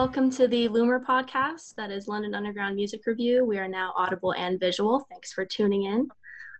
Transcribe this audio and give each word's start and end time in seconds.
Welcome 0.00 0.30
to 0.30 0.48
the 0.48 0.66
Loomer 0.66 1.04
podcast, 1.04 1.74
that 1.74 1.90
is 1.90 2.08
London 2.08 2.34
Underground 2.34 2.74
Music 2.74 3.02
Review. 3.04 3.44
We 3.44 3.58
are 3.58 3.68
now 3.68 3.92
audible 3.94 4.32
and 4.32 4.58
visual. 4.58 5.06
Thanks 5.10 5.30
for 5.30 5.44
tuning 5.44 5.84
in. 5.84 6.08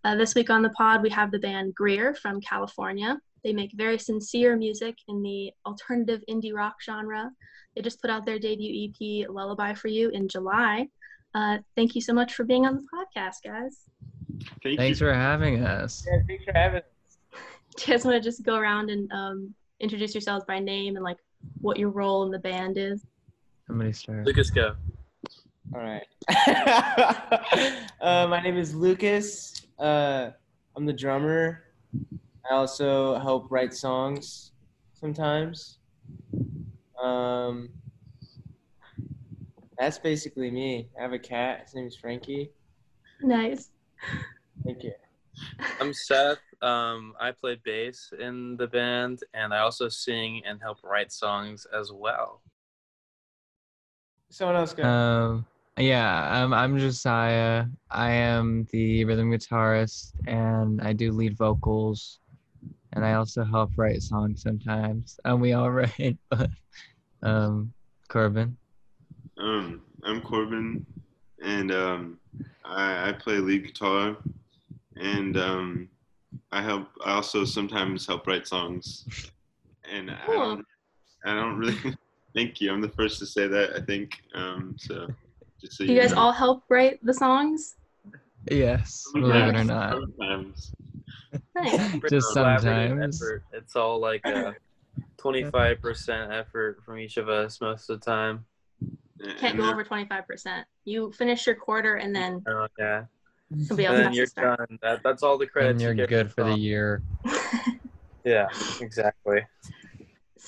Uh, 0.04 0.14
this 0.14 0.34
week 0.34 0.50
on 0.50 0.60
the 0.60 0.68
pod, 0.68 1.02
we 1.02 1.08
have 1.08 1.30
the 1.30 1.38
band 1.38 1.74
Greer 1.74 2.14
from 2.14 2.42
California. 2.42 3.18
They 3.42 3.54
make 3.54 3.72
very 3.72 3.96
sincere 3.96 4.56
music 4.56 4.95
in 5.08 5.22
the 5.22 5.52
alternative 5.64 6.22
indie 6.28 6.52
rock 6.52 6.74
genre. 6.84 7.30
They 7.74 7.80
just 7.80 8.02
put 8.02 8.10
out 8.10 8.26
their 8.26 8.38
debut 8.38 8.90
EP, 8.90 9.26
Lullaby 9.30 9.72
for 9.72 9.88
You, 9.88 10.10
in 10.10 10.28
July. 10.28 10.88
Uh, 11.34 11.60
thank 11.76 11.95
you 11.95 12.02
so 12.02 12.12
much 12.12 12.34
for 12.34 12.45
being 12.45 12.66
on 12.66 12.76
the 12.76 12.86
podcast, 12.92 13.36
guys. 13.42 13.78
Thank 14.62 14.78
Thanks 14.78 15.00
you. 15.00 15.06
for 15.06 15.14
having 15.14 15.64
us. 15.64 16.06
Yeah, 16.06 16.18
thanks 16.26 16.45
for 16.45 16.52
having 16.52 16.82
us. 16.82 17.16
Do 17.78 17.84
you 17.86 17.95
guys 17.95 18.04
want 18.04 18.16
to 18.16 18.20
just 18.20 18.42
go 18.42 18.56
around 18.56 18.90
and 18.90 19.10
um, 19.10 19.54
introduce 19.80 20.14
yourselves 20.14 20.45
by 20.46 20.59
name 20.59 20.96
and 20.96 21.02
like 21.02 21.16
what 21.62 21.78
your 21.78 21.88
role 21.88 22.24
in 22.24 22.30
the 22.30 22.38
band 22.38 22.76
is? 22.76 23.02
Somebody 23.70 23.92
start. 23.92 24.27
Lucas, 24.27 24.51
go. 24.51 24.74
All 25.73 25.80
right. 25.80 26.02
uh, 28.01 28.27
my 28.27 28.43
name 28.43 28.57
is 28.57 28.74
Lucas. 28.74 29.62
Uh, 29.79 30.30
I'm 30.74 30.87
the 30.87 30.93
drummer. 30.93 31.62
I 32.51 32.54
also 32.54 33.16
help 33.21 33.49
write 33.49 33.73
songs 33.73 34.51
sometimes. 34.93 35.79
Um, 37.01 37.68
that's 39.79 39.99
basically 39.99 40.51
me. 40.51 40.88
I 40.99 41.02
have 41.02 41.12
a 41.12 41.18
cat. 41.21 41.60
His 41.66 41.77
name 41.77 41.87
is 41.87 41.95
Frankie. 41.95 42.51
Nice. 43.23 43.71
Thank 44.65 44.82
you. 44.82 44.95
I'm 45.80 45.95
Seth. 45.95 46.38
Um, 46.60 47.15
I 47.21 47.30
play 47.30 47.57
bass 47.65 48.12
in 48.18 48.57
the 48.57 48.66
band, 48.66 49.21
and 49.32 49.55
I 49.55 49.60
also 49.60 49.88
sing 49.88 50.43
and 50.45 50.60
help 50.60 50.79
write 50.82 51.12
songs 51.12 51.68
as 51.73 51.93
well. 51.93 52.43
Someone 54.30 54.56
else 54.56 54.73
go. 54.73 54.84
Um, 54.84 55.46
yeah, 55.76 56.42
um, 56.42 56.54
I'm 56.54 56.78
Josiah. 56.78 57.66
I 57.90 58.10
am 58.12 58.64
the 58.70 59.04
rhythm 59.04 59.32
guitarist, 59.32 60.12
and 60.28 60.80
I 60.80 60.92
do 60.92 61.10
lead 61.10 61.37
vocals, 61.37 62.20
and 62.92 63.04
I 63.04 63.14
also 63.14 63.42
help 63.42 63.72
write 63.76 64.03
songs 64.03 64.42
sometimes. 64.42 65.19
And 65.25 65.41
we 65.41 65.53
all 65.53 65.70
write, 65.72 66.16
but 66.31 66.48
um, 67.25 67.72
Corbin. 68.09 68.56
Um, 69.37 69.82
I'm 70.04 70.20
Corbin, 70.20 70.87
and 71.42 71.72
um, 71.72 72.20
I, 72.65 73.09
I 73.09 73.12
play 73.12 73.38
lead 73.38 73.66
guitar, 73.66 74.16
and 74.97 75.37
um, 75.37 75.88
I 76.53 76.62
help. 76.62 76.88
I 77.04 77.15
also 77.15 77.44
sometimes 77.44 78.06
help 78.06 78.28
write 78.28 78.47
songs, 78.47 79.06
and 79.91 80.09
I 80.09 80.26
don't. 80.28 80.65
I 81.25 81.34
don't 81.34 81.56
really. 81.56 81.76
Thank 82.34 82.60
you. 82.60 82.72
I'm 82.72 82.81
the 82.81 82.88
first 82.88 83.19
to 83.20 83.26
say 83.26 83.47
that. 83.48 83.75
I 83.76 83.81
think. 83.81 84.20
Um, 84.34 84.76
so, 84.78 85.09
just 85.60 85.76
so 85.76 85.86
Do 85.86 85.92
you 85.92 86.00
guys 86.00 86.12
know. 86.12 86.19
all 86.20 86.32
help 86.32 86.62
write 86.69 87.04
the 87.04 87.14
songs? 87.14 87.76
Yes, 88.50 89.04
believe 89.12 89.34
it 89.34 89.54
or 89.54 89.59
Sometimes- 89.59 89.69
not. 89.69 89.92
Sometimes. 89.92 90.72
Nice. 91.55 92.00
Just 92.10 92.32
sometimes. 92.32 93.22
Effort. 93.22 93.44
It's 93.53 93.77
all 93.77 94.00
like 94.00 94.25
a 94.25 94.55
25% 95.19 96.31
effort 96.32 96.82
from 96.84 96.99
each 96.99 97.19
of 97.19 97.28
us 97.28 97.60
most 97.60 97.88
of 97.91 98.00
the 98.00 98.05
time. 98.05 98.44
Can't 99.38 99.56
go 99.59 99.69
over 99.71 99.84
25%. 99.84 100.65
You 100.87 101.12
finish 101.12 101.47
your 101.47 101.55
quarter 101.56 101.97
and 101.97 102.16
then 102.16 102.43
Oh, 102.49 102.66
yeah. 102.78 103.05
somebody 103.60 103.87
else 103.87 103.97
And 103.99 104.06
then 104.06 104.12
you're 104.15 104.26
done. 104.34 104.78
That, 104.82 105.03
that's 105.05 105.22
all 105.22 105.37
the 105.37 105.47
credits 105.47 105.72
And 105.72 105.81
you 105.82 105.87
you're 105.88 105.94
get 105.94 106.09
good 106.09 106.32
for 106.32 106.44
the 106.44 106.56
year. 106.59 107.03
Yeah, 108.25 108.49
exactly. 108.82 109.41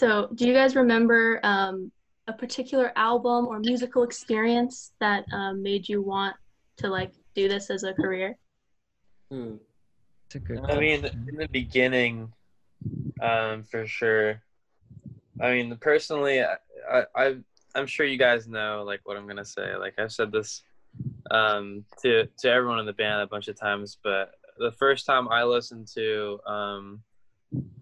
So, 0.03 0.29
do 0.35 0.49
you 0.49 0.53
guys 0.53 0.75
remember 0.75 1.39
um, 1.45 1.93
a 2.27 2.33
particular 2.33 2.91
album 2.97 3.47
or 3.47 3.61
musical 3.61 4.03
experience 4.03 4.91
that 4.99 5.25
um, 5.33 5.63
made 5.63 5.89
you 5.89 6.03
want 6.03 6.35
to 6.79 6.89
like 6.89 7.13
do 7.37 7.49
this 7.49 7.71
as 7.71 7.85
a 7.85 7.93
career? 7.93 8.37
Ooh. 9.33 9.61
It's 10.27 10.35
a 10.35 10.39
good. 10.41 10.69
I 10.69 10.81
mean, 10.81 11.05
in 11.05 11.37
the 11.37 11.47
beginning, 11.53 12.33
um, 13.21 13.63
for 13.63 13.87
sure. 13.87 14.43
I 15.41 15.53
mean, 15.53 15.77
personally, 15.77 16.43
I, 16.43 16.57
I, 16.93 17.05
I, 17.15 17.37
I'm 17.77 17.87
sure 17.87 18.05
you 18.05 18.19
guys 18.19 18.49
know 18.49 18.83
like 18.85 19.03
what 19.05 19.17
I'm 19.17 19.29
gonna 19.29 19.45
say. 19.45 19.77
Like 19.77 20.01
I've 20.01 20.11
said 20.11 20.33
this 20.33 20.65
um, 21.31 21.85
to 22.03 22.27
to 22.39 22.51
everyone 22.51 22.81
in 22.81 22.87
the 22.87 22.93
band 22.93 23.23
a 23.23 23.29
bunch 23.29 23.47
of 23.47 23.57
times, 23.57 23.99
but 24.03 24.33
the 24.59 24.73
first 24.73 25.07
time 25.07 25.29
I 25.29 25.45
listened 25.45 25.87
to 25.95 26.41
um, 26.45 27.03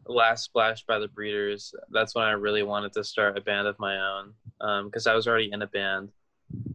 "Last 0.07 0.45
Splash" 0.45 0.85
by 0.87 0.99
the 0.99 1.09
Breeders, 1.09 1.75
that's 1.91 2.15
when 2.15 2.25
I 2.25 2.33
really 2.33 2.63
wanted 2.63 2.93
to 2.95 3.05
start 3.05 3.39
a 3.39 3.41
band 3.41 3.67
of 3.67 3.79
my 3.79 3.99
own 4.01 4.35
because 4.85 5.07
I 5.07 5.15
was 5.15 5.27
already 5.27 5.51
in 5.53 5.63
a 5.63 5.67
band, 5.67 6.11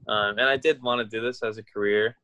um, 0.07 0.37
and 0.37 0.47
I 0.47 0.57
did 0.57 0.81
want 0.81 0.99
to 0.99 1.05
do 1.05 1.23
this 1.23 1.43
as 1.43 1.57
a 1.57 1.63
career, 1.63 2.15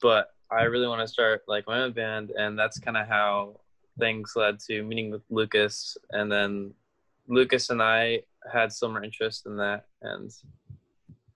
but 0.00 0.30
I 0.50 0.62
really 0.64 0.86
want 0.86 1.00
to 1.00 1.08
start 1.08 1.42
like 1.48 1.66
my 1.66 1.80
own 1.80 1.92
band, 1.92 2.30
and 2.30 2.58
that's 2.58 2.78
kind 2.78 2.96
of 2.96 3.06
how 3.06 3.60
things 3.98 4.32
led 4.36 4.58
to 4.60 4.82
meeting 4.82 5.10
with 5.10 5.22
Lucas, 5.30 5.96
and 6.10 6.30
then 6.30 6.74
Lucas 7.28 7.70
and 7.70 7.82
I 7.82 8.22
had 8.52 8.72
similar 8.72 9.02
interest 9.02 9.46
in 9.46 9.56
that, 9.56 9.86
and 10.02 10.30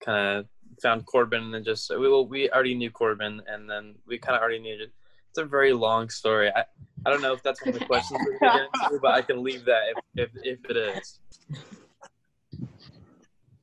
kind 0.01 0.39
of 0.39 0.47
found 0.81 1.07
Corbin, 1.07 1.55
and 1.55 1.65
just 1.65 1.91
we 1.91 2.09
well, 2.09 2.27
we 2.27 2.51
already 2.51 2.75
knew 2.75 2.91
Corbin, 2.91 3.43
and 3.47 3.69
then 3.69 3.95
we 4.07 4.19
kind 4.19 4.37
of 4.37 4.43
already 4.43 4.59
needed. 4.59 4.91
It's 5.31 5.39
a 5.39 5.45
very 5.45 5.73
long 5.73 6.09
story. 6.09 6.51
I, 6.55 6.65
I 7.07 7.11
don't 7.11 7.23
know 7.23 7.33
if 7.33 7.43
that's 7.43 7.65
one 7.65 7.75
of 7.75 7.81
the 7.81 7.87
questions 7.87 8.21
we're 8.25 8.39
gonna 8.39 8.69
get 8.75 8.85
into, 8.85 9.01
but 9.01 9.13
I 9.13 9.23
can 9.23 9.43
leave 9.43 9.65
that 9.65 9.95
if 10.17 10.31
if, 10.45 10.59
if 10.65 10.71
it 10.71 10.77
is. 10.77 11.21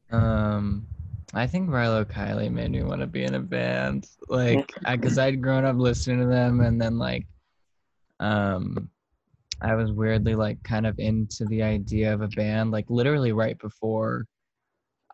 Um, 0.09 0.87
I 1.33 1.45
think 1.45 1.69
Rilo 1.69 2.05
Kiley 2.05 2.49
made 2.49 2.71
me 2.71 2.83
want 2.83 3.01
to 3.01 3.07
be 3.07 3.25
in 3.25 3.35
a 3.35 3.39
band, 3.39 4.07
like, 4.29 4.71
because 4.89 5.17
I'd 5.17 5.41
grown 5.41 5.65
up 5.65 5.75
listening 5.75 6.21
to 6.21 6.25
them, 6.25 6.61
and 6.61 6.81
then 6.81 6.97
like, 6.97 7.27
um, 8.21 8.89
I 9.61 9.75
was 9.75 9.91
weirdly 9.91 10.35
like 10.35 10.61
kind 10.63 10.87
of 10.87 10.97
into 10.99 11.45
the 11.45 11.63
idea 11.63 12.13
of 12.13 12.21
a 12.21 12.27
band, 12.29 12.71
like 12.71 12.85
literally 12.89 13.33
right 13.33 13.57
before 13.59 14.25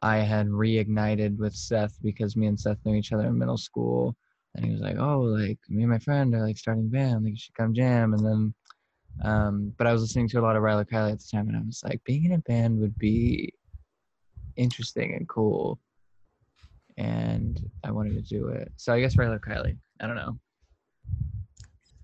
I 0.01 0.17
had 0.17 0.47
reignited 0.47 1.37
with 1.37 1.55
Seth 1.55 1.97
because 2.03 2.35
me 2.35 2.47
and 2.47 2.59
Seth 2.59 2.77
knew 2.85 2.95
each 2.95 3.13
other 3.13 3.25
in 3.25 3.37
middle 3.37 3.57
school, 3.57 4.15
and 4.55 4.65
he 4.65 4.71
was 4.71 4.81
like, 4.81 4.97
"Oh, 4.97 5.19
like 5.19 5.59
me 5.69 5.83
and 5.83 5.91
my 5.91 5.99
friend 5.99 6.33
are 6.35 6.45
like 6.45 6.57
starting 6.57 6.85
a 6.85 6.87
band, 6.87 7.23
like 7.23 7.31
you 7.31 7.37
should 7.37 7.55
come 7.55 7.73
jam," 7.73 8.13
and 8.13 8.25
then. 8.25 8.53
Um, 9.23 9.73
but 9.77 9.85
I 9.85 9.93
was 9.93 10.01
listening 10.01 10.27
to 10.29 10.39
a 10.39 10.41
lot 10.41 10.55
of 10.55 10.63
Rilo 10.63 10.89
Kiley 10.89 11.11
at 11.11 11.19
the 11.19 11.27
time, 11.31 11.47
and 11.47 11.55
I 11.55 11.61
was 11.61 11.83
like, 11.83 12.03
being 12.03 12.25
in 12.25 12.31
a 12.31 12.39
band 12.39 12.79
would 12.79 12.97
be 12.97 13.53
interesting 14.55 15.13
and 15.13 15.29
cool 15.29 15.79
and 16.97 17.69
I 17.83 17.91
wanted 17.91 18.13
to 18.15 18.21
do 18.21 18.47
it. 18.47 18.71
So 18.77 18.93
I 18.93 18.99
guess 18.99 19.15
Rilo 19.15 19.39
Kiley. 19.39 19.77
I 19.99 20.07
don't 20.07 20.15
know. 20.15 20.39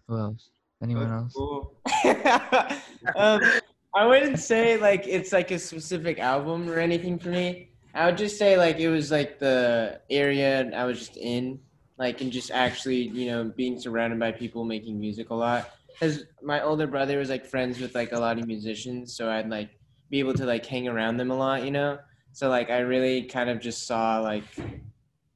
Who 0.08 0.18
else? 0.18 0.50
Anyone 0.82 1.12
else? 1.12 1.34
Cool. 1.36 1.76
um, 3.16 3.42
I 3.96 4.06
wouldn't 4.06 4.40
say 4.40 4.78
like 4.78 5.08
it's 5.08 5.32
like 5.32 5.52
a 5.52 5.60
specific 5.60 6.20
album 6.20 6.70
or 6.70 6.80
anything 6.80 7.20
for 7.20 7.30
me. 7.30 7.70
I 7.94 8.06
would 8.06 8.18
just 8.18 8.38
say 8.38 8.58
like 8.58 8.80
it 8.80 8.90
was 8.90 9.12
like 9.12 9.40
the 9.40 10.00
area 10.10 10.72
I 10.76 10.86
was 10.86 11.00
just 11.00 11.18
in, 11.18 11.60
like 12.00 12.22
and 12.22 12.32
just 12.32 12.50
actually 12.50 13.10
you 13.10 13.30
know 13.30 13.44
being 13.44 13.80
surrounded 13.80 14.18
by 14.20 14.32
people 14.32 14.64
making 14.64 15.00
music 15.00 15.30
a 15.30 15.36
lot. 15.36 15.70
Because 15.88 16.24
my 16.42 16.62
older 16.64 16.88
brother 16.88 17.20
was 17.20 17.30
like 17.30 17.46
friends 17.46 17.80
with 17.80 17.94
like 17.94 18.14
a 18.14 18.20
lot 18.20 18.40
of 18.40 18.48
musicians, 18.48 19.16
so 19.16 19.30
I'd 19.30 19.50
like 19.50 19.70
be 20.10 20.20
able 20.20 20.34
to 20.34 20.46
like 20.46 20.66
hang 20.66 20.88
around 20.88 21.18
them 21.18 21.30
a 21.30 21.36
lot, 21.36 21.64
you 21.64 21.72
know. 21.72 22.00
So 22.32 22.50
like 22.50 22.70
I 22.70 22.80
really 22.80 23.24
kind 23.24 23.50
of 23.50 23.60
just 23.60 23.86
saw 23.86 24.20
like 24.22 24.46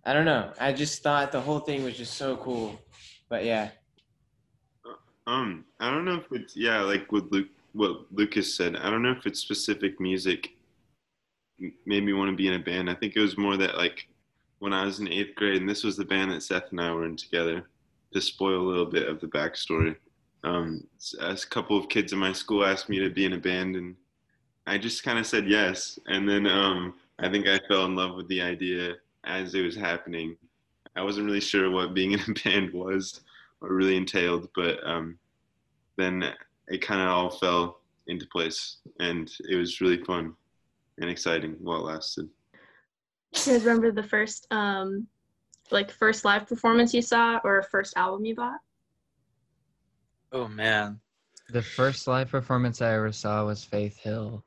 I 0.05 0.13
don't 0.13 0.25
know. 0.25 0.51
I 0.59 0.73
just 0.73 1.03
thought 1.03 1.31
the 1.31 1.41
whole 1.41 1.59
thing 1.59 1.83
was 1.83 1.97
just 1.97 2.15
so 2.15 2.37
cool. 2.37 2.79
But 3.29 3.45
yeah. 3.45 3.69
Um, 5.27 5.65
I 5.79 5.89
don't 5.89 6.05
know 6.05 6.15
if 6.15 6.31
it's 6.31 6.55
yeah, 6.55 6.81
like 6.81 7.11
what 7.11 7.31
Luke, 7.31 7.49
what 7.73 8.05
Lucas 8.11 8.55
said. 8.55 8.75
I 8.75 8.89
don't 8.89 9.01
know 9.01 9.11
if 9.11 9.25
it's 9.25 9.39
specific 9.39 9.99
music 9.99 10.51
made 11.85 12.03
me 12.03 12.13
want 12.13 12.29
to 12.29 12.35
be 12.35 12.47
in 12.47 12.53
a 12.53 12.59
band. 12.59 12.89
I 12.89 12.95
think 12.95 13.15
it 13.15 13.21
was 13.21 13.37
more 13.37 13.57
that 13.57 13.77
like 13.77 14.07
when 14.63 14.71
I 14.71 14.85
was 14.85 15.01
in 15.01 15.09
eighth 15.09 15.35
grade, 15.35 15.59
and 15.59 15.69
this 15.69 15.83
was 15.83 15.97
the 15.97 16.05
band 16.05 16.31
that 16.31 16.41
Seth 16.41 16.71
and 16.71 16.79
I 16.79 16.89
were 16.93 17.03
in 17.03 17.17
together. 17.17 17.67
To 18.13 18.21
spoil 18.21 18.61
a 18.61 18.69
little 18.69 18.85
bit 18.85 19.09
of 19.09 19.19
the 19.19 19.27
backstory, 19.27 19.97
um, 20.45 20.87
a 21.19 21.35
couple 21.49 21.77
of 21.77 21.89
kids 21.89 22.13
in 22.13 22.19
my 22.19 22.31
school 22.31 22.63
asked 22.63 22.87
me 22.87 22.97
to 22.99 23.09
be 23.09 23.25
in 23.25 23.33
a 23.33 23.37
band, 23.37 23.75
and 23.75 23.93
I 24.65 24.77
just 24.77 25.03
kind 25.03 25.19
of 25.19 25.27
said 25.27 25.49
yes. 25.49 25.99
And 26.05 26.29
then 26.29 26.47
um, 26.47 26.93
I 27.19 27.29
think 27.29 27.45
I 27.45 27.59
fell 27.67 27.83
in 27.83 27.95
love 27.97 28.15
with 28.15 28.29
the 28.29 28.41
idea 28.41 28.93
as 29.25 29.53
it 29.53 29.63
was 29.63 29.75
happening. 29.75 30.37
I 30.95 31.01
wasn't 31.01 31.25
really 31.25 31.41
sure 31.41 31.69
what 31.69 31.93
being 31.93 32.13
in 32.13 32.21
a 32.21 32.33
band 32.45 32.71
was 32.71 33.19
or 33.59 33.73
really 33.73 33.97
entailed, 33.97 34.47
but 34.55 34.79
um, 34.87 35.19
then 35.97 36.23
it 36.69 36.81
kind 36.81 37.01
of 37.01 37.09
all 37.09 37.31
fell 37.31 37.81
into 38.07 38.25
place, 38.27 38.77
and 39.01 39.29
it 39.49 39.57
was 39.57 39.81
really 39.81 40.01
fun 40.05 40.35
and 40.99 41.09
exciting 41.09 41.57
while 41.59 41.79
it 41.79 41.91
lasted. 41.91 42.29
Do 43.33 43.51
you 43.51 43.57
guys 43.57 43.65
remember 43.65 43.91
the 43.91 44.07
first 44.07 44.47
um, 44.51 45.07
like 45.71 45.91
first 45.91 46.23
live 46.23 46.47
performance 46.47 46.93
you 46.93 47.01
saw 47.01 47.39
or 47.43 47.63
first 47.63 47.95
album 47.97 48.25
you 48.25 48.35
bought? 48.35 48.59
Oh 50.31 50.47
man, 50.47 50.99
The 51.49 51.61
first 51.61 52.07
live 52.07 52.29
performance 52.29 52.81
I 52.81 52.93
ever 52.93 53.11
saw 53.11 53.45
was 53.45 53.63
Faith 53.63 53.97
Hill. 53.97 54.43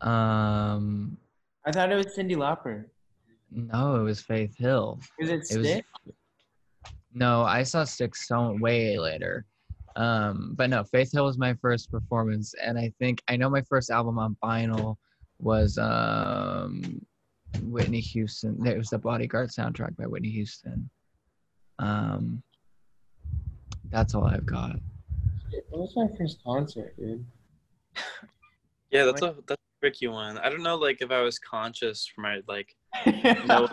Um, 0.00 1.18
I 1.66 1.72
thought 1.72 1.92
it 1.92 1.96
was 1.96 2.06
Cyndi 2.16 2.36
Lauper. 2.36 2.86
No, 3.50 3.96
it 3.96 4.02
was 4.02 4.20
Faith 4.20 4.56
Hill. 4.56 5.00
Was 5.18 5.30
it 5.30 5.42
It 5.50 5.58
was 5.58 5.82
no, 7.12 7.42
I 7.42 7.62
saw 7.62 7.84
Styx 7.84 8.26
so 8.26 8.56
way 8.60 8.98
later. 8.98 9.46
Um, 9.96 10.54
but 10.56 10.70
no, 10.70 10.82
Faith 10.84 11.12
Hill 11.12 11.24
was 11.24 11.38
my 11.38 11.54
first 11.54 11.90
performance, 11.90 12.54
and 12.60 12.76
I 12.78 12.92
think 12.98 13.22
I 13.28 13.36
know 13.36 13.48
my 13.48 13.62
first 13.62 13.90
album 13.90 14.18
on 14.18 14.36
vinyl 14.42 14.96
was 15.38 15.78
um 15.78 17.04
Whitney 17.62 18.00
Houston. 18.00 18.66
It 18.66 18.76
was 18.76 18.90
the 18.90 18.98
Bodyguard 18.98 19.50
soundtrack 19.50 19.96
by 19.96 20.06
Whitney 20.06 20.30
Houston. 20.30 20.88
Um, 21.78 22.42
that's 23.90 24.14
all 24.14 24.24
I've 24.24 24.46
got. 24.46 24.76
What 25.70 25.80
was 25.80 25.96
my 25.96 26.08
first 26.16 26.42
concert, 26.44 26.96
dude? 26.96 27.24
Yeah, 28.90 29.04
that's 29.04 29.22
a 29.22 29.34
that's 29.46 29.60
a 29.60 29.80
tricky 29.80 30.06
one. 30.06 30.38
I 30.38 30.48
don't 30.48 30.62
know, 30.62 30.76
like 30.76 31.02
if 31.02 31.10
I 31.10 31.20
was 31.20 31.38
conscious 31.38 32.06
for 32.12 32.20
my 32.20 32.40
like. 32.46 32.74
No, 33.46 33.68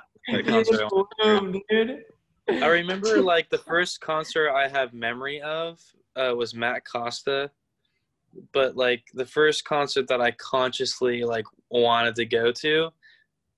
concert 0.46 0.84
I 1.22 1.54
dude. 1.70 2.04
I 2.50 2.68
remember 2.68 3.22
like 3.22 3.50
the 3.50 3.58
first 3.58 4.02
concert 4.02 4.52
I 4.52 4.68
have 4.68 4.94
memory 4.94 5.42
of 5.42 5.80
uh, 6.16 6.34
was 6.36 6.54
Matt 6.54 6.84
Costa, 6.86 7.52
but 8.52 8.76
like 8.76 9.04
the 9.14 9.26
first 9.26 9.66
concert 9.66 10.08
that 10.08 10.22
I 10.22 10.32
consciously 10.32 11.24
like 11.24 11.46
wanted 11.70 12.16
to 12.16 12.26
go 12.26 12.52
to 12.52 12.92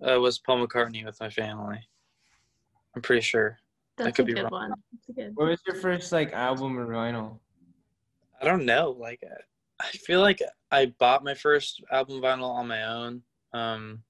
uh, 0.07 0.19
was 0.19 0.39
Paul 0.39 0.65
McCartney 0.65 1.05
with 1.05 1.19
my 1.19 1.29
family. 1.29 1.79
I'm 2.95 3.01
pretty 3.01 3.21
sure. 3.21 3.57
That's 3.97 4.15
could 4.15 4.23
a 4.23 4.27
be 4.27 4.33
good 4.33 4.43
wrong. 4.43 4.51
one. 4.51 4.73
Good. 5.15 5.31
What 5.35 5.49
was 5.49 5.59
your 5.67 5.75
first 5.75 6.11
like 6.11 6.33
album 6.33 6.77
or 6.79 6.87
vinyl? 6.87 7.39
I 8.41 8.45
don't 8.45 8.65
know. 8.65 8.91
Like 8.97 9.21
I- 9.23 9.41
I 9.81 9.87
feel 9.89 10.21
like 10.21 10.39
I 10.71 10.93
bought 10.97 11.23
my 11.25 11.33
first 11.33 11.83
album 11.91 12.21
vinyl 12.21 12.49
on 12.49 12.67
my 12.67 12.83
own. 12.83 13.21
Um, 13.53 14.03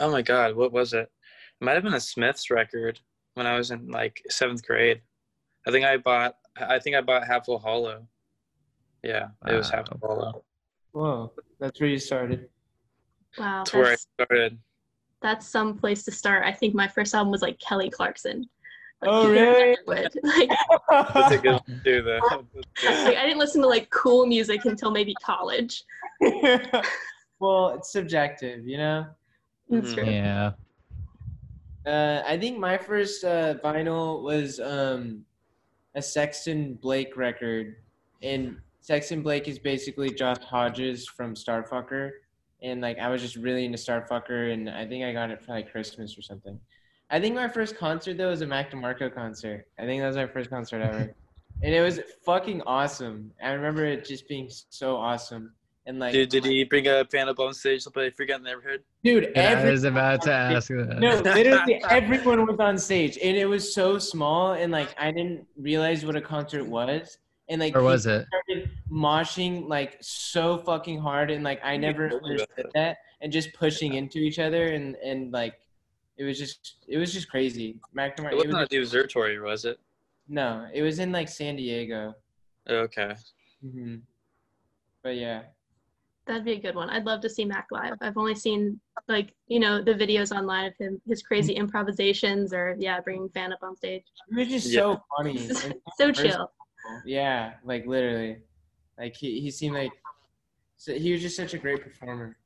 oh 0.00 0.10
my 0.10 0.22
god, 0.22 0.56
what 0.56 0.72
was 0.72 0.92
it? 0.92 1.08
It 1.60 1.64
might 1.64 1.74
have 1.74 1.84
been 1.84 1.94
a 1.94 2.00
Smiths 2.00 2.50
record 2.50 2.98
when 3.34 3.46
I 3.46 3.56
was 3.56 3.70
in 3.70 3.88
like 3.90 4.20
seventh 4.28 4.66
grade. 4.66 5.02
I 5.68 5.70
think 5.70 5.84
I 5.84 5.98
bought. 5.98 6.36
I 6.58 6.78
think 6.80 6.96
I 6.96 7.00
bought 7.00 7.26
Hatful 7.26 7.56
of 7.56 7.62
Hollow. 7.62 8.08
Yeah, 9.04 9.28
it 9.46 9.54
was 9.54 9.70
Hatful 9.70 9.96
of 9.96 10.00
Hollow. 10.02 10.44
Whoa, 10.92 11.32
that's 11.60 11.80
where 11.80 11.90
you 11.90 11.98
started. 11.98 12.48
Wow, 13.38 13.58
That's 13.58 13.74
where 13.74 13.92
I 13.92 13.96
started. 13.96 14.58
That's 15.22 15.46
some 15.48 15.76
place 15.76 16.04
to 16.04 16.10
start. 16.12 16.44
I 16.44 16.52
think 16.52 16.74
my 16.74 16.88
first 16.88 17.14
album 17.14 17.30
was 17.30 17.42
like 17.42 17.58
Kelly 17.58 17.90
Clarkson. 17.90 18.48
Like, 19.02 19.10
Oh, 19.12 19.30
really? 19.30 19.76
Like, 19.86 20.50
That's 21.14 21.34
a 21.34 21.38
good 21.38 21.60
one 21.66 21.82
though. 21.84 22.20
like, 22.84 23.16
I 23.16 23.22
didn't 23.26 23.38
listen 23.38 23.60
to 23.62 23.68
like 23.68 23.90
cool 23.90 24.26
music 24.26 24.64
until 24.64 24.90
maybe 24.90 25.14
college. 25.24 25.82
well, 27.40 27.70
it's 27.70 27.92
subjective, 27.92 28.66
you 28.66 28.78
know. 28.78 29.06
That's 29.68 29.90
Mhm. 29.90 29.94
true. 29.94 30.04
Yeah. 30.04 30.52
Uh, 31.86 32.22
I 32.26 32.36
think 32.38 32.58
my 32.58 32.76
first 32.76 33.22
uh, 33.24 33.54
vinyl 33.62 34.22
was 34.22 34.58
um, 34.60 35.24
a 35.94 36.02
Sexton 36.02 36.74
Blake 36.74 37.16
record, 37.16 37.76
and 38.22 38.56
Sexton 38.80 39.22
Blake 39.22 39.46
is 39.46 39.58
basically 39.58 40.10
Josh 40.10 40.38
Hodges 40.38 41.06
from 41.06 41.34
Starfucker, 41.34 42.10
and 42.62 42.80
like 42.80 42.98
I 42.98 43.08
was 43.08 43.22
just 43.22 43.36
really 43.36 43.64
into 43.64 43.78
Starfucker, 43.78 44.52
and 44.52 44.68
I 44.70 44.86
think 44.86 45.04
I 45.04 45.12
got 45.12 45.30
it 45.30 45.42
for 45.42 45.52
like 45.52 45.70
Christmas 45.70 46.16
or 46.18 46.22
something. 46.22 46.58
I 47.10 47.20
think 47.20 47.34
my 47.34 47.48
first 47.48 47.76
concert 47.76 48.16
though 48.16 48.30
was 48.30 48.40
a 48.40 48.46
Mac 48.46 48.70
DeMarco 48.70 49.14
concert. 49.14 49.66
I 49.78 49.82
think 49.82 50.00
that 50.02 50.08
was 50.08 50.16
my 50.16 50.26
first 50.26 50.50
concert 50.50 50.82
ever, 50.82 51.14
and 51.62 51.74
it 51.74 51.80
was 51.80 52.00
fucking 52.24 52.62
awesome. 52.62 53.32
I 53.42 53.50
remember 53.52 53.84
it 53.84 54.04
just 54.04 54.28
being 54.28 54.50
so 54.70 54.96
awesome, 54.96 55.52
and 55.86 55.98
like 55.98 56.12
Dude, 56.12 56.30
did 56.30 56.44
he 56.44 56.64
bring 56.64 56.86
a 56.88 57.04
band 57.04 57.28
up 57.30 57.38
on 57.38 57.54
stage 57.54 57.84
to 57.84 57.90
play 57.90 58.10
Forgotten 58.10 58.44
Neighborhood? 58.44 58.82
dude, 59.04 59.24
I 59.36 59.40
every 59.40 59.70
was 59.70 59.84
about 59.84 60.22
to 60.22 60.32
ask 60.32 60.68
that. 60.68 60.98
no, 60.98 61.20
literally 61.20 61.80
everyone 61.90 62.46
was 62.46 62.58
on 62.58 62.78
stage, 62.78 63.18
and 63.22 63.36
it 63.36 63.46
was 63.46 63.72
so 63.74 63.98
small, 63.98 64.54
and 64.54 64.72
like 64.72 64.94
I 64.98 65.12
didn't 65.12 65.46
realize 65.56 66.04
what 66.04 66.16
a 66.16 66.20
concert 66.20 66.64
was, 66.66 67.18
and 67.48 67.60
like 67.60 67.76
Or 67.76 67.82
was 67.82 68.06
it? 68.06 68.26
started 68.26 68.70
moshing 68.90 69.68
like 69.68 69.98
so 70.00 70.58
fucking 70.58 71.00
hard, 71.00 71.30
and 71.30 71.44
like 71.44 71.60
I 71.64 71.76
never 71.76 72.08
told 72.08 72.22
me 72.22 72.34
about 72.36 72.48
understood 72.48 72.66
that, 72.74 72.98
and 73.20 73.32
just 73.32 73.52
pushing 73.54 73.94
into 73.94 74.18
each 74.18 74.38
other, 74.38 74.68
and 74.72 74.96
and 74.96 75.32
like 75.32 75.54
it 76.16 76.24
was 76.24 76.38
just 76.38 76.76
it 76.88 76.98
was 76.98 77.12
just 77.12 77.28
crazy. 77.30 77.80
Mac 77.92 78.16
DeMarco, 78.16 78.32
It 78.32 78.36
it 78.44 78.48
wasn't 78.48 78.70
the 78.70 78.76
a 78.76 78.78
Desertory, 78.80 79.40
was 79.40 79.64
it? 79.64 79.78
no, 80.28 80.66
it 80.72 80.82
was 80.82 80.98
in 80.98 81.12
like 81.12 81.28
San 81.28 81.56
Diego. 81.56 82.14
Okay. 82.68 83.14
hmm 83.62 83.96
But 85.02 85.16
yeah, 85.16 85.42
That'd 86.26 86.44
be 86.44 86.52
a 86.54 86.60
good 86.60 86.74
one. 86.74 86.90
I'd 86.90 87.04
love 87.04 87.20
to 87.20 87.30
see 87.30 87.44
Mac 87.44 87.68
live. 87.70 87.94
I've 88.00 88.16
only 88.16 88.34
seen 88.34 88.80
like 89.06 89.32
you 89.46 89.60
know 89.60 89.80
the 89.80 89.92
videos 89.94 90.36
online 90.36 90.66
of 90.66 90.74
him, 90.76 91.00
his 91.06 91.22
crazy 91.22 91.52
improvisations, 91.54 92.52
or 92.52 92.74
yeah, 92.80 93.00
bringing 93.00 93.28
fan 93.28 93.52
up 93.52 93.60
on 93.62 93.76
stage. 93.76 94.02
it 94.32 94.36
was 94.36 94.48
just 94.48 94.72
Yeah. 94.72 94.80
so 94.80 95.00
funny. 95.16 95.48
so 95.96 96.10
chill. 96.10 96.50
Yeah, 97.04 97.54
like 97.64 97.86
literally, 97.86 98.38
like 98.98 99.16
he 99.16 99.40
he 99.40 99.50
seemed 99.50 99.74
like 99.74 99.92
so 100.76 100.94
he 100.94 101.12
was 101.12 101.22
just 101.22 101.36
such 101.36 101.54
a 101.54 101.58
great 101.58 101.82
performer. 101.82 102.36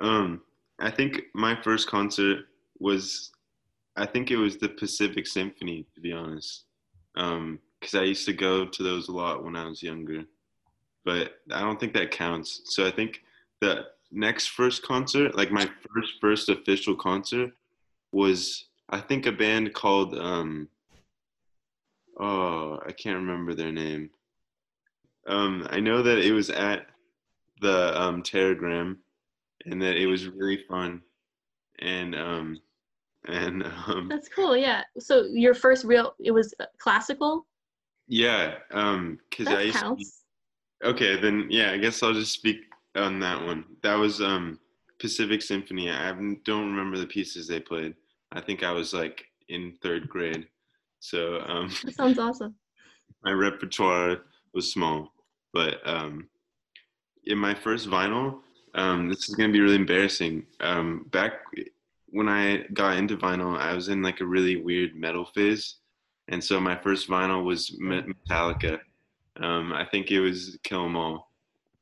Um, 0.00 0.42
I 0.78 0.90
think 0.90 1.22
my 1.34 1.60
first 1.62 1.88
concert 1.88 2.46
was, 2.78 3.30
I 3.96 4.06
think 4.06 4.30
it 4.30 4.36
was 4.36 4.56
the 4.56 4.68
Pacific 4.68 5.26
Symphony, 5.26 5.86
to 5.94 6.00
be 6.00 6.12
honest. 6.12 6.64
Um, 7.16 7.58
because 7.80 7.94
I 7.94 8.02
used 8.02 8.26
to 8.26 8.32
go 8.32 8.66
to 8.66 8.82
those 8.82 9.08
a 9.08 9.12
lot 9.12 9.44
when 9.44 9.54
I 9.54 9.66
was 9.66 9.82
younger, 9.82 10.24
but 11.04 11.34
I 11.52 11.60
don't 11.60 11.78
think 11.78 11.94
that 11.94 12.10
counts. 12.10 12.62
So 12.64 12.86
I 12.86 12.90
think 12.90 13.20
the 13.60 13.86
next 14.10 14.48
first 14.48 14.82
concert, 14.82 15.36
like 15.36 15.52
my 15.52 15.68
first 15.94 16.14
first 16.20 16.48
official 16.48 16.96
concert, 16.96 17.52
was 18.12 18.64
I 18.90 19.00
think 19.00 19.26
a 19.26 19.32
band 19.32 19.74
called 19.74 20.18
um. 20.18 20.68
Oh, 22.18 22.80
I 22.84 22.90
can't 22.90 23.16
remember 23.16 23.54
their 23.54 23.70
name. 23.70 24.10
Um, 25.28 25.66
I 25.70 25.78
know 25.80 26.02
that 26.02 26.18
it 26.18 26.32
was 26.32 26.50
at 26.50 26.86
the 27.60 28.00
um, 28.00 28.22
Teragram 28.22 28.96
and 29.66 29.80
that 29.82 29.96
it 29.96 30.06
was 30.06 30.26
really 30.28 30.64
fun 30.68 31.02
and 31.80 32.14
um 32.14 32.58
and 33.26 33.62
um 33.86 34.06
That's 34.08 34.28
cool. 34.28 34.56
Yeah. 34.56 34.82
So 34.98 35.24
your 35.24 35.54
first 35.54 35.84
real 35.84 36.14
it 36.18 36.30
was 36.32 36.54
classical. 36.78 37.46
yeah 38.08 38.54
um 38.72 39.18
because 39.28 39.48
i 39.48 39.54
That 39.56 39.64
used 39.66 39.76
to, 39.78 39.82
counts. 39.82 40.22
okay 40.82 41.20
then 41.20 41.46
yeah 41.50 41.72
i 41.72 41.76
guess 41.76 42.02
i'll 42.02 42.14
just 42.14 42.32
speak 42.32 42.56
on 42.94 43.20
that 43.20 43.40
one 43.44 43.64
that 43.82 43.96
was 43.96 44.20
um 44.22 44.58
pacific 44.98 45.42
symphony 45.42 45.90
i 45.90 46.10
don't 46.44 46.70
remember 46.70 46.96
the 46.98 47.06
pieces 47.06 47.46
they 47.46 47.60
played 47.60 47.94
i 48.32 48.40
think 48.40 48.62
i 48.62 48.72
was 48.72 48.94
like 48.94 49.24
in 49.48 49.74
third 49.82 50.08
grade 50.08 50.46
so 51.00 51.40
um 51.46 51.68
That 51.84 51.94
sounds 51.94 52.18
awesome. 52.18 52.54
my 53.24 53.32
repertoire 53.32 54.16
was 54.54 54.72
small 54.72 55.12
but 55.52 55.74
um 55.86 56.28
in 57.24 57.38
my 57.38 57.54
first 57.54 57.88
vinyl 57.88 58.40
um 58.74 59.08
this 59.08 59.28
is 59.28 59.34
to 59.36 59.52
be 59.52 59.60
really 59.60 59.76
embarrassing. 59.76 60.44
Um 60.60 61.06
back 61.10 61.32
when 62.10 62.28
i 62.28 62.64
got 62.72 62.96
into 62.96 63.16
vinyl 63.16 63.56
i 63.58 63.74
was 63.74 63.88
in 63.88 64.02
like 64.02 64.20
a 64.20 64.26
really 64.26 64.56
weird 64.56 64.94
metal 64.96 65.26
phase. 65.34 65.76
And 66.28 66.42
so 66.42 66.60
my 66.60 66.76
first 66.76 67.08
vinyl 67.08 67.44
was 67.44 67.70
metallica. 67.80 68.78
Um 69.40 69.72
i 69.72 69.84
think 69.84 70.10
it 70.10 70.20
was 70.20 70.58
kill 70.62 70.84
'em 70.84 70.96
all 70.96 71.30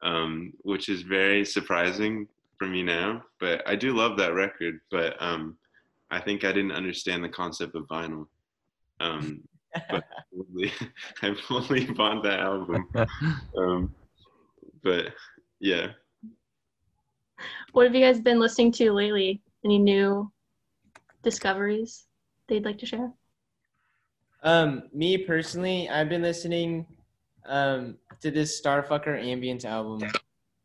um 0.02 0.52
which 0.62 0.88
is 0.88 1.02
very 1.02 1.44
surprising 1.44 2.28
for 2.58 2.66
me 2.66 2.82
now 2.82 3.22
but 3.40 3.66
i 3.66 3.74
do 3.74 3.94
love 3.94 4.16
that 4.16 4.34
record 4.34 4.80
but 4.90 5.16
um 5.20 5.56
i 6.10 6.18
think 6.20 6.44
i 6.44 6.52
didn't 6.52 6.72
understand 6.72 7.22
the 7.24 7.28
concept 7.28 7.74
of 7.74 7.84
vinyl. 7.88 8.26
Um 9.00 9.42
but 9.90 10.04
probably- 10.34 10.72
I 11.22 11.36
only 11.50 11.86
bought 11.86 12.22
that 12.24 12.40
album. 12.40 12.88
Um, 13.58 13.94
but 14.82 15.14
yeah, 15.60 15.88
What 17.72 17.84
have 17.86 17.94
you 17.94 18.04
guys 18.04 18.20
been 18.20 18.38
listening 18.40 18.72
to 18.72 18.92
lately? 18.92 19.42
Any 19.64 19.78
new 19.78 20.30
discoveries 21.22 22.06
they'd 22.48 22.64
like 22.64 22.78
to 22.78 22.86
share? 22.86 23.12
Um, 24.42 24.84
me 24.92 25.18
personally, 25.18 25.88
I've 25.88 26.08
been 26.08 26.22
listening 26.22 26.86
um 27.46 27.96
to 28.20 28.30
this 28.30 28.60
Starfucker 28.60 29.14
Ambience 29.22 29.64
album, 29.64 30.02